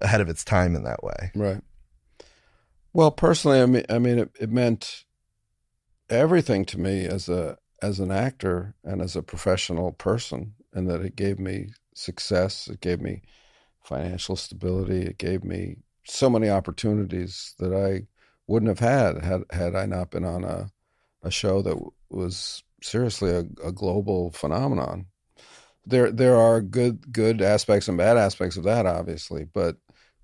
[0.00, 1.30] ahead of its time in that way.
[1.34, 1.60] Right.
[2.92, 5.04] Well, personally, I mean, I mean, it, it meant
[6.08, 11.00] everything to me as a as an actor and as a professional person, and that
[11.00, 12.68] it gave me success.
[12.68, 13.22] It gave me
[13.82, 15.02] financial stability.
[15.02, 18.06] It gave me so many opportunities that I
[18.46, 20.70] wouldn't have had had had I not been on a
[21.22, 21.76] a show that
[22.10, 25.06] was seriously a, a global phenomenon.
[25.86, 29.76] There there are good good aspects and bad aspects of that, obviously, but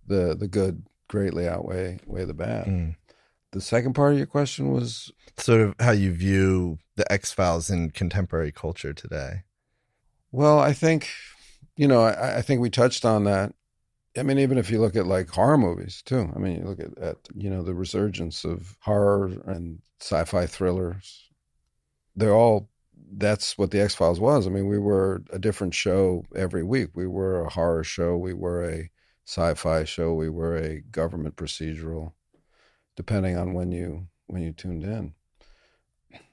[0.07, 2.67] the the good greatly outweigh weigh the bad.
[2.67, 2.97] Mm.
[3.53, 7.71] The second part of your question was sort of how you view the X Files
[7.71, 9.43] in contemporary culture today.
[10.33, 11.09] Well, I think,
[11.77, 13.55] you know, I, I think we touched on that.
[14.17, 16.31] I mean, even if you look at like horror movies too.
[16.35, 21.31] I mean, you look at, at you know the resurgence of horror and sci-fi thrillers.
[22.15, 22.69] They're all.
[23.17, 24.47] That's what the X Files was.
[24.47, 26.91] I mean, we were a different show every week.
[26.95, 28.17] We were a horror show.
[28.17, 28.91] We were a
[29.27, 30.15] sci-fi show.
[30.15, 32.13] We were a government procedural,
[32.97, 35.15] depending on when you when you tuned in.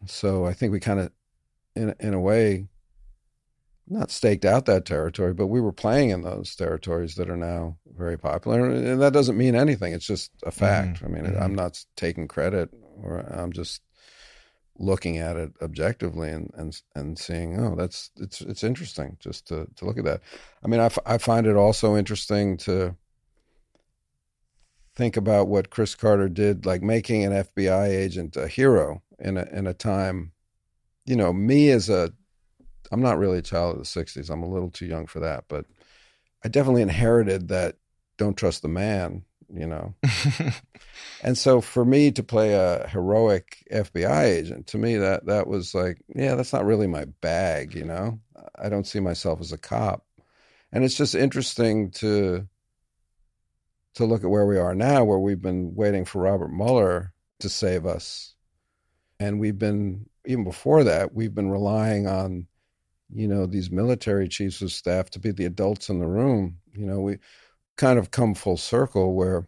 [0.05, 1.11] So I think we kind of,
[1.75, 2.67] in in a way,
[3.87, 7.77] not staked out that territory, but we were playing in those territories that are now
[7.97, 8.69] very popular.
[8.69, 9.93] And that doesn't mean anything.
[9.93, 10.97] It's just a fact.
[10.97, 11.05] Mm-hmm.
[11.05, 11.43] I mean, mm-hmm.
[11.43, 12.69] I'm not taking credit
[13.01, 13.81] or I'm just
[14.79, 19.67] looking at it objectively and, and, and seeing, oh, that's, it's, it's interesting just to,
[19.75, 20.21] to look at that.
[20.63, 22.95] I mean, I, f- I find it also interesting to
[24.95, 29.43] think about what Chris Carter did, like making an FBI agent a hero in a,
[29.51, 30.31] in a time,
[31.05, 32.11] you know, me as a
[32.91, 34.29] I'm not really a child of the 60s.
[34.29, 35.65] I'm a little too young for that, but
[36.43, 37.77] I definitely inherited that
[38.17, 39.23] don't trust the man,
[39.53, 39.95] you know.
[41.23, 45.73] and so for me to play a heroic FBI agent, to me that that was
[45.73, 48.19] like, yeah, that's not really my bag, you know.
[48.59, 50.05] I don't see myself as a cop.
[50.73, 52.47] And it's just interesting to
[53.95, 57.49] to look at where we are now where we've been waiting for Robert Mueller to
[57.49, 58.35] save us.
[59.19, 62.47] And we've been even before that, we've been relying on
[63.13, 66.57] you know, these military chiefs of staff to be the adults in the room.
[66.73, 67.17] You know, we
[67.77, 69.47] kind of come full circle where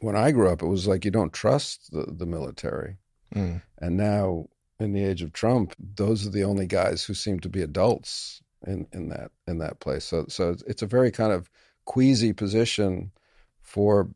[0.00, 2.96] when I grew up, it was like you don't trust the, the military.
[3.34, 3.62] Mm.
[3.78, 4.46] And now,
[4.80, 8.40] in the age of Trump, those are the only guys who seem to be adults
[8.66, 10.04] in, in that in that place.
[10.04, 11.50] So, so it's a very kind of
[11.88, 13.10] queasy position
[13.62, 14.08] for,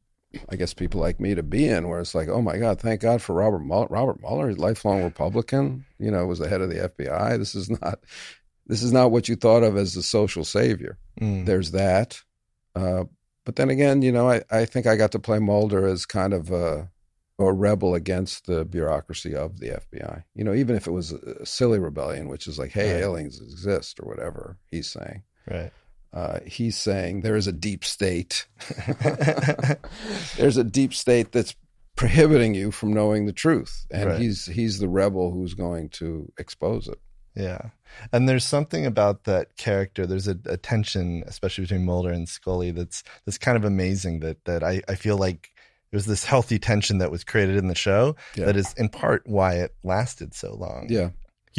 [0.50, 3.00] I guess, people like me to be in, where it's like, oh my God, thank
[3.00, 3.86] God for Robert Mueller.
[3.90, 5.84] Robert Mueller, lifelong Republican.
[5.98, 7.38] You know, was the head of the FBI.
[7.38, 7.98] This is not,
[8.66, 10.98] this is not what you thought of as the social savior.
[11.20, 11.46] Mm.
[11.46, 12.20] There's that.
[12.76, 13.04] Uh,
[13.44, 16.32] but then again, you know, I, I think I got to play Mulder as kind
[16.32, 16.88] of a,
[17.38, 20.22] a rebel against the bureaucracy of the FBI.
[20.34, 23.02] You know, even if it was a silly rebellion, which is like, hey, Right.
[23.02, 25.22] aliens exist or whatever he's saying.
[25.50, 25.72] Right.
[26.12, 28.46] Uh, he's saying there is a deep state.
[30.36, 31.54] There's a deep state that's
[31.96, 34.20] prohibiting you from knowing the truth, and Right.
[34.20, 36.98] he's he's the rebel who's going to expose it.
[37.34, 37.70] Yeah.
[38.12, 40.06] And there's something about that character.
[40.06, 44.44] There's a, a tension, especially between Mulder and Scully, that's that's kind of amazing that
[44.44, 45.50] that I, I feel like
[45.90, 48.46] there's this healthy tension that was created in the show Yeah.
[48.46, 50.86] that is in part why it lasted so long.
[50.90, 51.10] Yeah,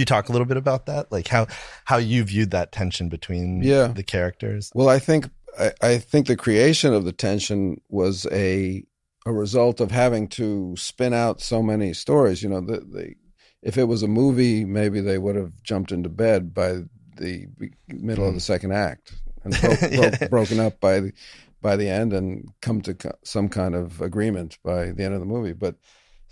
[0.01, 1.11] you talk a little bit about that?
[1.11, 1.47] Like how
[1.85, 3.87] how you viewed that tension between Yeah.
[3.87, 4.71] the characters?
[4.73, 5.29] Well, I think
[5.59, 8.83] I, I think the creation of the tension was a
[9.25, 12.43] a result of having to spin out so many stories.
[12.43, 13.15] You know, the, the
[13.61, 16.81] if it was a movie, maybe they would have jumped into bed by
[17.17, 17.47] the
[17.87, 18.51] middle of the hmm.
[18.53, 19.13] second act
[19.43, 20.09] and broke, Yeah.
[20.09, 21.13] broke, broken up by the
[21.61, 25.21] by the end and come to co- some kind of agreement by the end of
[25.21, 25.53] the movie.
[25.53, 25.75] But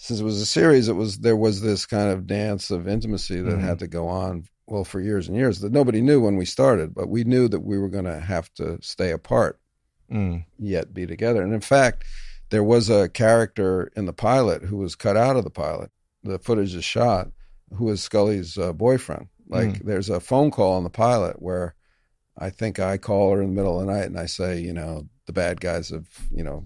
[0.03, 3.39] since it was a series, it was there was this kind of dance of intimacy
[3.39, 3.61] that Mhm.
[3.61, 6.95] had to go on well for years and years that nobody knew when we started,
[6.95, 9.59] but we knew that we were going to have to stay apart
[10.11, 10.43] Mm.
[10.57, 11.43] yet be together.
[11.43, 12.03] And in fact,
[12.49, 15.91] there was a character in the pilot who was cut out of the pilot.
[16.23, 17.31] The footage is shot,
[17.73, 19.27] who is Scully's uh, boyfriend.
[19.47, 21.75] Like, there's a phone call on the pilot where
[22.37, 24.73] I think I call her in the middle of the night and I say, you
[24.73, 26.65] know, the bad guys have, you know,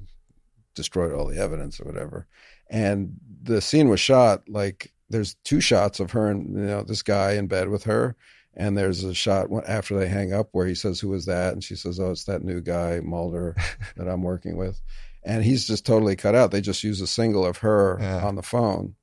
[0.74, 2.28] destroyed all the evidence or whatever.
[2.70, 7.02] And the scene was shot like there's two shots of her and you know this
[7.04, 8.16] guy in bed with her,
[8.56, 11.64] and there's a shot after they hang up where he says, "Who is that?" and
[11.64, 13.56] she says, "Oh, it's that new guy Mulder
[13.98, 14.82] that I'm working with,"
[15.24, 16.52] and he's just totally cut out.
[16.52, 18.26] They just use a single of her Yeah.
[18.26, 18.96] on the phone.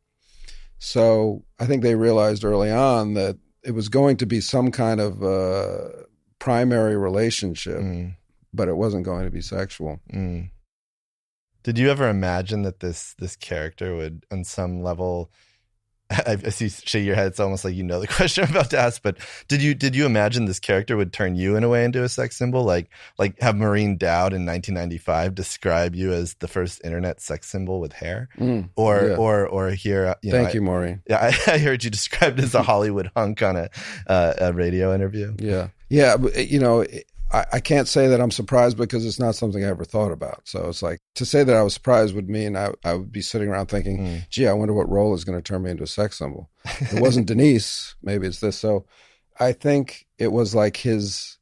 [0.78, 5.00] So I think they realized early on that it was going to be some kind
[5.00, 5.88] of uh,
[6.40, 8.16] primary relationship, Mm.
[8.52, 10.00] but it wasn't going to be sexual.
[10.12, 10.50] Mm.
[11.62, 15.30] Did you ever imagine that this this character would, on some level,
[16.10, 17.28] I, I see shake your head.
[17.28, 19.00] It's almost like you know the question I'm about to ask.
[19.02, 19.16] But
[19.48, 22.08] did you did you imagine this character would turn you in a way into a
[22.08, 22.64] sex symbol?
[22.64, 27.80] Like like have Maureen Dowd in 1995 describe you as the first internet sex symbol
[27.80, 29.16] with hair, Mm, or yeah.
[29.16, 30.14] or or here?
[30.22, 31.02] You know, Thank I- you, Maureen.
[31.08, 33.70] Yeah, I, I heard you described as a Hollywood hunk on a
[34.06, 35.34] uh, a radio interview.
[35.38, 36.16] Yeah, yeah.
[36.18, 36.84] But, you know,
[37.32, 40.42] I, I can't say that I'm surprised because it's not something I ever thought about.
[40.46, 43.22] So it's like to say that I was surprised would mean I, I would be
[43.22, 44.28] sitting around thinking, Mm.
[44.28, 46.50] "Gee, I wonder what role is going to turn me into a sex symbol."
[46.92, 47.94] It wasn't Denise.
[48.02, 48.58] Maybe it's this.
[48.58, 48.84] So
[49.40, 51.38] I think it was like his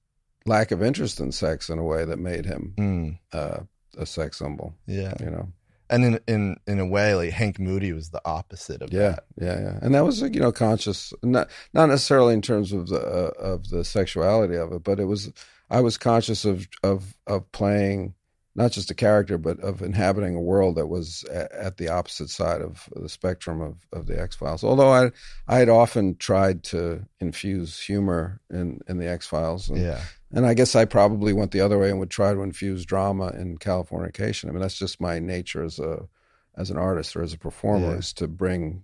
[0.46, 3.60] lack of interest in sex in a way that made him Mm, uh,
[3.98, 4.74] a sex symbol.
[4.86, 5.48] yeah, You know.
[5.90, 9.24] and in in in a way, like Hank Moody was the opposite of Yeah, that.
[9.40, 12.86] yeah, yeah, and that was like you know conscious, not not necessarily in terms of
[12.88, 15.32] the uh, of the sexuality of it, but it was
[15.70, 18.14] I was conscious of of of playing
[18.56, 22.28] not just a character, but of inhabiting a world that was a, at the opposite
[22.28, 24.64] side of the spectrum of of the X Files.
[24.64, 25.10] Although I
[25.46, 30.00] I had often tried to infuse humor in in the X Files, and, Yeah.
[30.32, 33.28] and I guess I probably went the other way and would try to infuse drama
[33.28, 34.48] in Californication.
[34.48, 36.08] I mean, that's just my nature as a
[36.56, 37.98] as an artist or as a performer Yeah.
[37.98, 38.82] is to bring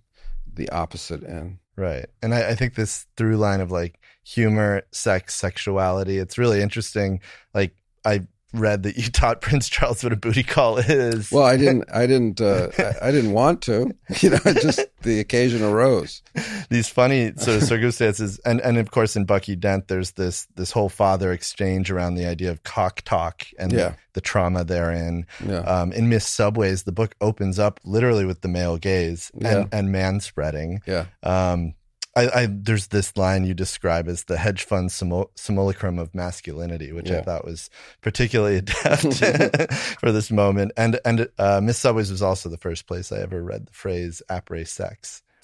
[0.51, 1.59] the opposite in.
[1.75, 2.07] Right.
[2.23, 7.21] And I, I think this through line of like humor, sex, sexuality, it's really interesting.
[7.53, 11.31] Like I read that you taught Prince Charles what a booty call is.
[11.31, 13.93] Well, I didn't, I didn't, uh, I, I didn't want to.
[14.21, 16.21] You know, just the occasion arose.
[16.69, 18.39] These funny sort of circumstances.
[18.45, 22.25] And and of course in Bucky Dent there's this this whole father exchange around the
[22.25, 23.77] idea of cock talk and Yeah.
[23.89, 25.25] the, the trauma therein.
[25.45, 29.43] Yeah, Um, in Miss Subways, the book opens up literally with the male gaze and,
[29.43, 29.65] Yeah.
[29.71, 30.81] and man spreading.
[30.87, 31.73] yeah, Um,
[32.17, 36.91] I, I there's this line you describe as the hedge fund simul- simulacrum of masculinity,
[36.91, 37.69] which I thought was
[38.01, 39.01] particularly adept
[39.99, 40.71] for this moment.
[40.75, 44.21] And and uh, Miss Subways was also the first place I ever read the phrase
[44.29, 45.21] "après sex."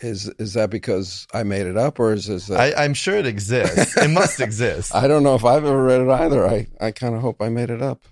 [0.00, 2.58] is is that because I made it up, or is is that?
[2.58, 3.96] I, I'm sure it exists.
[3.96, 4.94] It must exist.
[4.94, 6.46] I don't know if I've ever read it either.
[6.46, 8.02] I, I kind of hope I made it up.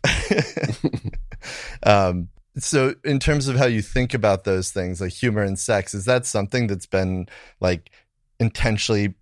[1.82, 2.28] um,
[2.58, 6.04] so, in terms of how you think about those things, like humor and sex, is
[6.04, 7.26] that something that's been
[7.60, 7.90] like
[8.38, 9.14] intentionally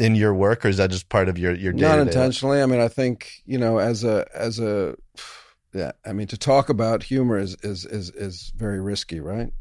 [0.00, 1.82] in your work, or is that just part of your your day?
[1.82, 2.60] Not intentionally.
[2.60, 4.96] I mean, I think you know, as a as a
[5.72, 5.92] yeah.
[6.04, 9.52] I mean, to talk about humor is is is is very risky, right?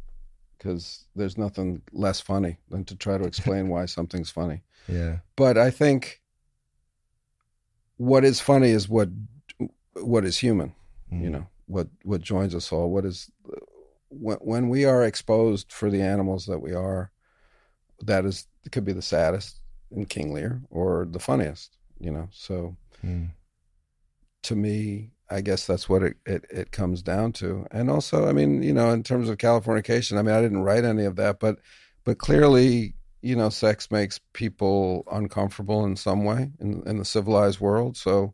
[0.57, 4.63] Because there's nothing less funny than to try to explain why something's funny.
[4.87, 5.17] Yeah.
[5.35, 6.21] But I think
[7.97, 9.09] what is funny is what
[9.93, 10.73] what is human.
[11.13, 11.21] Mm.
[11.21, 12.89] You know what what joins us all.
[12.91, 13.31] What is
[14.09, 17.11] when when we are exposed for the animals that we are.
[18.03, 19.59] That is could be the saddest
[19.91, 21.77] in King Lear or the funniest.
[21.99, 23.31] You know, so Mm.
[24.43, 27.65] to me, I guess that's what it, it, it comes down to.
[27.71, 30.83] And also, I mean, you know, in terms of Californication, I mean, I didn't write
[30.83, 31.57] any of that, but
[32.03, 37.59] but clearly, you know, sex makes people uncomfortable in some way in, in the civilized
[37.59, 37.95] world.
[37.97, 38.33] So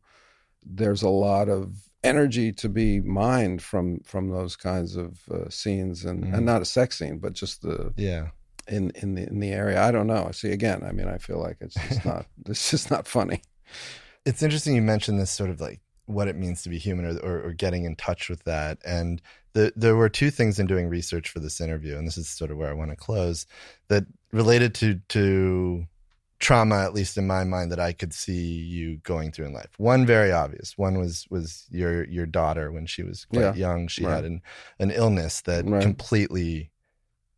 [0.65, 6.05] there's a lot of energy to be mined from from those kinds of uh, scenes,
[6.05, 6.33] and, Mm.
[6.37, 8.29] and not a sex scene, but just the Yeah.
[8.67, 9.81] in in the in the area.
[9.81, 10.29] I don't know.
[10.31, 13.41] See, again, I mean, I feel like it's just not it's just not funny.
[14.25, 17.17] It's interesting you mentioned this sort of like what it means to be human or,
[17.19, 18.77] or, or getting in touch with that.
[18.85, 19.21] And
[19.53, 22.49] the, there were two things in doing research for this interview, and this is sort
[22.51, 23.45] of where I want to close,
[23.89, 25.85] that related to to
[26.39, 29.71] trauma, at least in my mind, that I could see you going through in life.
[29.77, 30.77] One very obvious.
[30.77, 33.53] One was was your your daughter when she was quite Yeah.
[33.55, 33.88] young.
[33.88, 34.15] She Right.
[34.15, 34.41] had an
[34.79, 35.81] an illness that Right.
[35.81, 36.71] completely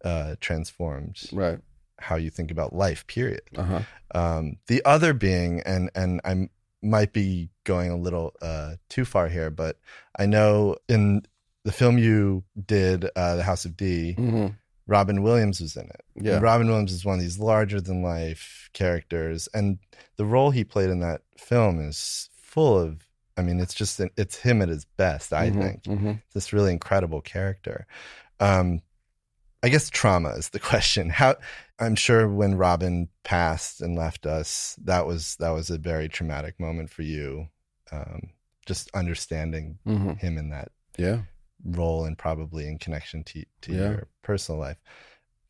[0.03, 1.59] uh, transformed Right.
[1.99, 3.05] how you think about life.
[3.07, 3.41] Period.
[3.55, 3.81] Uh huh.
[4.15, 6.49] Um, the other being, and and I
[6.81, 9.77] might be going a little uh, too far here, but
[10.17, 11.23] I know in
[11.65, 14.47] the film you did, uh, The House of D, hmm
[14.89, 16.03] Robin Williams was in it.
[16.15, 16.33] Yeah.
[16.33, 19.77] And Robin Williams is one of these larger than life characters, and
[20.17, 23.05] the role he played in that film is full of.
[23.37, 25.31] I mean, it's just it's him at his best.
[25.31, 26.21] I Mhm, think mhm.
[26.33, 27.87] this really incredible character.
[28.41, 28.81] Um,
[29.63, 31.09] I guess trauma is the question.
[31.09, 31.35] How
[31.79, 36.59] I'm sure when Robin passed and left us, that was that was a very traumatic
[36.59, 37.47] moment for you.
[37.91, 38.31] Um,
[38.65, 40.17] just understanding Mhm.
[40.19, 41.21] him in that Yeah.
[41.63, 43.89] Role and probably in connection to to Yeah.
[43.89, 44.77] your personal life.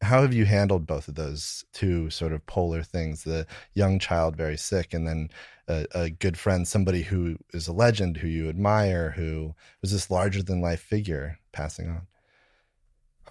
[0.01, 3.23] How have you handled both of those two sort of polar things?
[3.25, 5.29] The young child very sick, and then
[5.67, 10.09] a, a good friend, somebody who is a legend, who you admire, who was this
[10.09, 12.07] larger than life figure passing on.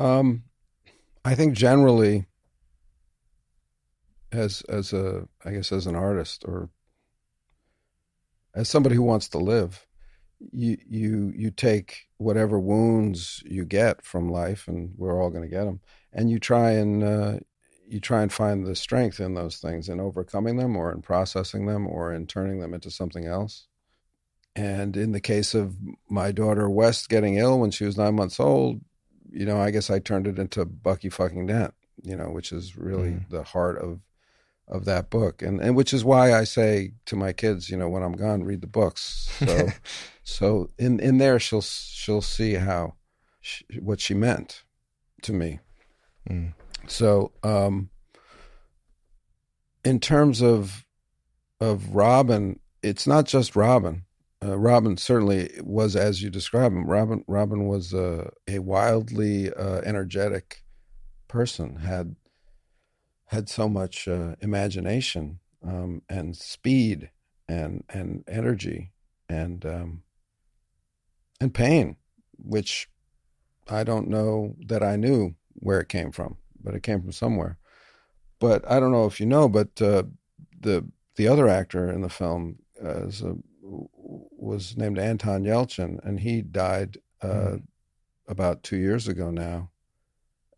[0.06, 0.44] Um,
[1.24, 2.26] I think generally,
[4.30, 6.68] as as a I guess as an artist or
[8.54, 9.86] as somebody who wants to live,
[10.52, 15.48] you you you take whatever wounds you get from life, and we're all going to
[15.48, 15.80] get them,
[16.12, 17.38] and you try and uh,
[17.86, 21.66] you try and find the strength in those things, in overcoming them, or in processing
[21.66, 23.66] them, or in turning them into something else.
[24.54, 25.76] And in the case of
[26.08, 28.80] my daughter West getting ill when she was nine months old,
[29.30, 32.76] you know, I guess I turned it into Bucky fucking Dent, you know, which is
[32.76, 33.28] really Mhm.
[33.30, 34.00] the heart of
[34.68, 37.88] of that book, and and which is why I say to my kids, you know,
[37.88, 39.30] when I'm gone, read the books.
[39.38, 39.68] So
[40.24, 42.94] so in in there, she'll she'll see how
[43.40, 44.64] she, what she meant
[45.22, 45.60] to me.
[46.28, 46.52] Mm.
[46.86, 47.90] So um,
[49.84, 50.84] in terms of
[51.60, 54.04] of Robin, it's not just Robin.
[54.44, 56.86] Uh, Robin certainly was as you describe him.
[56.86, 60.62] Robin Robin was a, a wildly uh, energetic
[61.26, 61.76] person.
[61.76, 62.14] had
[63.28, 67.10] had so much uh, imagination um, and speed
[67.48, 68.92] and and energy
[69.28, 70.02] and um,
[71.40, 71.96] and pain,
[72.36, 72.88] which
[73.68, 77.58] I don't know that I knew where it came from, but it came from somewhere.
[78.40, 80.04] But I don't know if you know, but uh,
[80.58, 86.42] the the other actor in the film uh, a, was named Anton Yelchin, and he
[86.42, 87.26] died uh,
[87.58, 87.62] Mhm.
[88.28, 89.70] about two years ago now,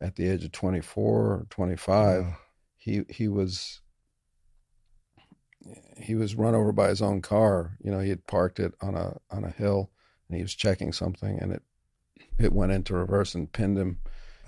[0.01, 2.37] at the age of 24 or 25 Wow.
[2.81, 3.83] He he was
[5.99, 7.77] he was run over by his own car.
[7.85, 9.91] You know, he had parked it on a on a hill
[10.29, 11.63] and he was checking something and it
[12.39, 13.99] it went into reverse and pinned him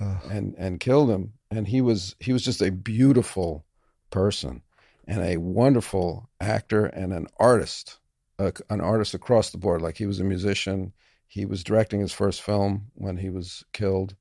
[0.00, 0.16] Ugh.
[0.30, 1.34] and and killed him.
[1.50, 3.66] And he was he was just a beautiful
[4.08, 4.62] person
[5.06, 7.98] and a wonderful actor and an artist,
[8.38, 9.82] a, an artist across the board.
[9.82, 10.94] Like he was a musician.
[11.26, 14.14] He was directing his first film when he was killed.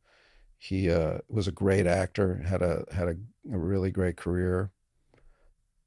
[0.63, 2.35] He uh, was a great actor.
[2.45, 3.15] had a had a,
[3.51, 4.69] a really great career.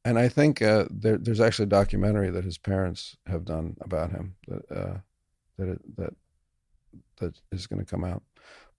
[0.04, 4.10] And I think uh, there, there's actually a documentary that his parents have done about
[4.10, 4.98] him that uh,
[5.58, 6.14] that it, that
[7.18, 8.24] that is going to come out.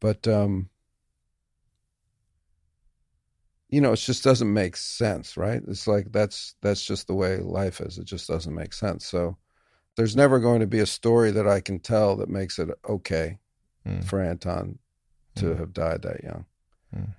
[0.01, 0.69] But um,
[3.69, 5.61] you know, it just doesn't make sense, right?
[5.65, 7.97] It's like that's that's just the way life is.
[7.97, 9.05] It just doesn't make sense.
[9.05, 9.37] So
[9.95, 13.39] there's never going to be a story that I can tell that makes it okay
[13.87, 14.03] Mm.
[14.03, 14.79] for Anton
[15.36, 15.59] to Mm.
[15.59, 16.45] have died that young.
[16.95, 17.13] Mm.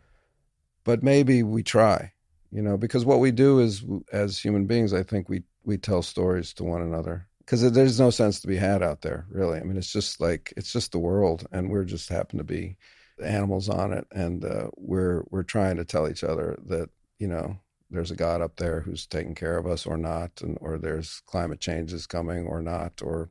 [0.84, 2.12] But maybe we try.
[2.52, 6.00] you know, because what we do is as human beings, I think we we tell
[6.02, 9.58] stories to one another because there's no sense to be had out there, really.
[9.58, 12.76] I mean, it's just like it's just the world, and we're just happen to be
[13.22, 16.88] animals on it, and uh, we're we're trying to tell each other that
[17.18, 17.58] you know
[17.90, 21.20] there's a God up there who's taking care of us or not, and or there's
[21.26, 23.30] climate change is coming or not, or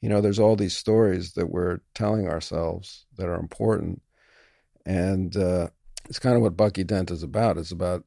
[0.00, 4.02] you know, there's all these stories that we're telling ourselves that are important,
[4.86, 5.68] and uh,
[6.08, 7.58] it's kind of what Bucky Dent is about.
[7.58, 8.04] It's about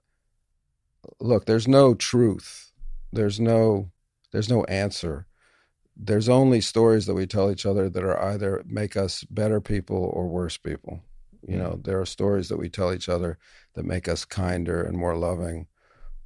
[1.19, 2.71] look, there's no truth,
[3.11, 3.91] there's no
[4.31, 5.27] there's no answer.
[5.97, 10.09] There's only stories that we tell each other that are either make us better people
[10.13, 11.03] or worse people.
[11.45, 13.37] You know, there are stories that we tell each other
[13.73, 15.67] that make us kinder and more loving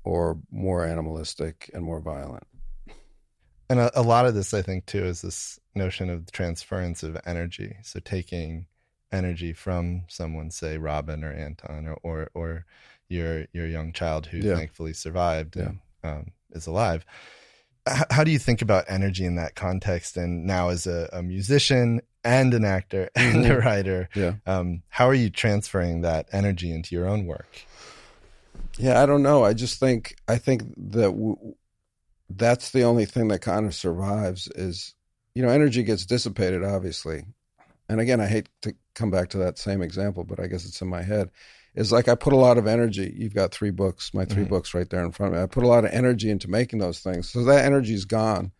[0.03, 2.45] or more animalistic and more violent.
[3.69, 7.03] And a, a, lot of this, I think, too, is this notion of the transference
[7.03, 7.77] of energy.
[7.83, 8.67] So taking
[9.11, 12.65] energy from someone, say Robin or Anton, or or, or
[13.07, 14.55] your your young child who yeah.
[14.55, 17.05] thankfully survived and um, is alive.
[17.87, 20.17] H- how do you think about energy in that context?
[20.17, 23.65] And now, as a, a musician and an actor and a mm-hmm.
[23.65, 24.33] writer, yeah.
[24.45, 27.65] um, how are you transferring that energy into your own work?
[28.77, 29.43] Yeah, I don't know.
[29.43, 31.55] I just think I think that w-
[32.29, 34.93] that's the only thing that kind of survives is
[35.33, 37.25] you know energy gets dissipated obviously.
[37.87, 40.81] And again i hate to come back to that same example but i guess it's
[40.81, 41.29] in my head.
[41.75, 44.49] Is like i put a lot of energy you've got three books my 3 mm-hmm.
[44.49, 45.43] books right there in front of me.
[45.43, 48.51] I put a lot of energy into making those things so that energy is gone.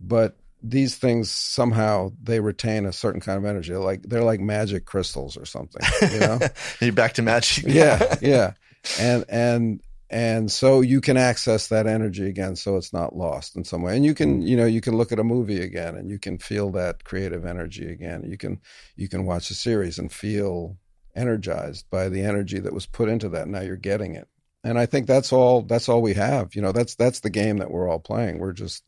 [0.00, 4.86] But these things somehow they retain a certain kind of energy like they're like magic
[4.86, 6.38] crystals or something you know?
[6.80, 7.64] You're back to magic.
[7.68, 8.54] Yeah yeah.
[8.98, 9.80] And and
[10.10, 13.94] and so you can access that energy again so it's not lost in some way.
[13.94, 14.46] And you can mm.
[14.46, 17.44] you know you can look at a movie again and you can feel that creative
[17.44, 18.24] energy again.
[18.24, 18.60] You can
[18.96, 20.78] you can watch a series and feel
[21.14, 24.28] energized by the energy that was put into that now you're getting it.
[24.64, 26.54] And i think that's all that's all we have.
[26.54, 28.38] You know that's that's the game that we're all playing.
[28.38, 28.82] We're just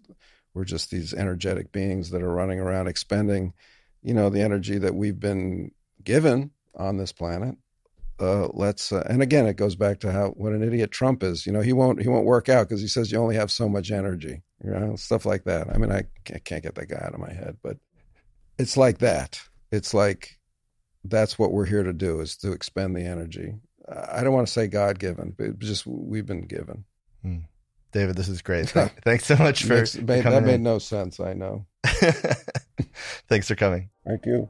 [0.54, 3.52] we're just these energetic beings that are running around expending
[4.02, 7.56] you know the energy that we've been given on this planet
[8.20, 11.46] uh, let's uh, and again it goes back to how what an idiot Trump is.
[11.46, 13.68] You know, he won't he won't work out because he says you only have so
[13.68, 14.42] much energy.
[14.62, 15.68] You know, stuff like that.
[15.70, 17.78] I mean, I can't, can't get that guy out of my head, but
[18.58, 19.40] it's like that.
[19.72, 20.38] It's like
[21.04, 23.54] that's what we're here to do is to expend the energy.
[23.88, 26.84] I don't want to say God given, but just we've been given.
[27.22, 27.38] Hmm.
[27.92, 28.68] David, this is great.
[29.04, 31.18] Thanks so much for, Makes, made, that made no sense.
[31.18, 31.66] I know.
[33.28, 33.90] Thanks for coming.
[34.06, 34.48] Thank you.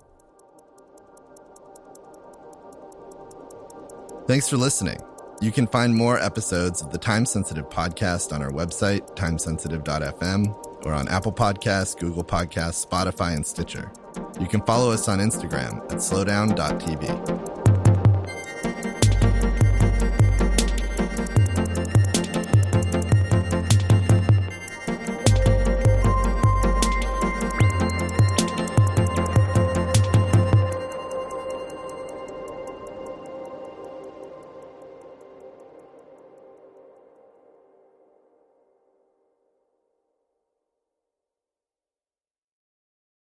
[4.30, 5.00] Thanks for listening.
[5.40, 10.92] You can find more episodes of the Time Sensitive podcast on our website, timesensitive.fm, or
[10.92, 13.90] on Apple Podcasts, Google Podcasts, Spotify, and Stitcher.
[14.40, 17.59] You can follow us on Instagram at slowdown.tv.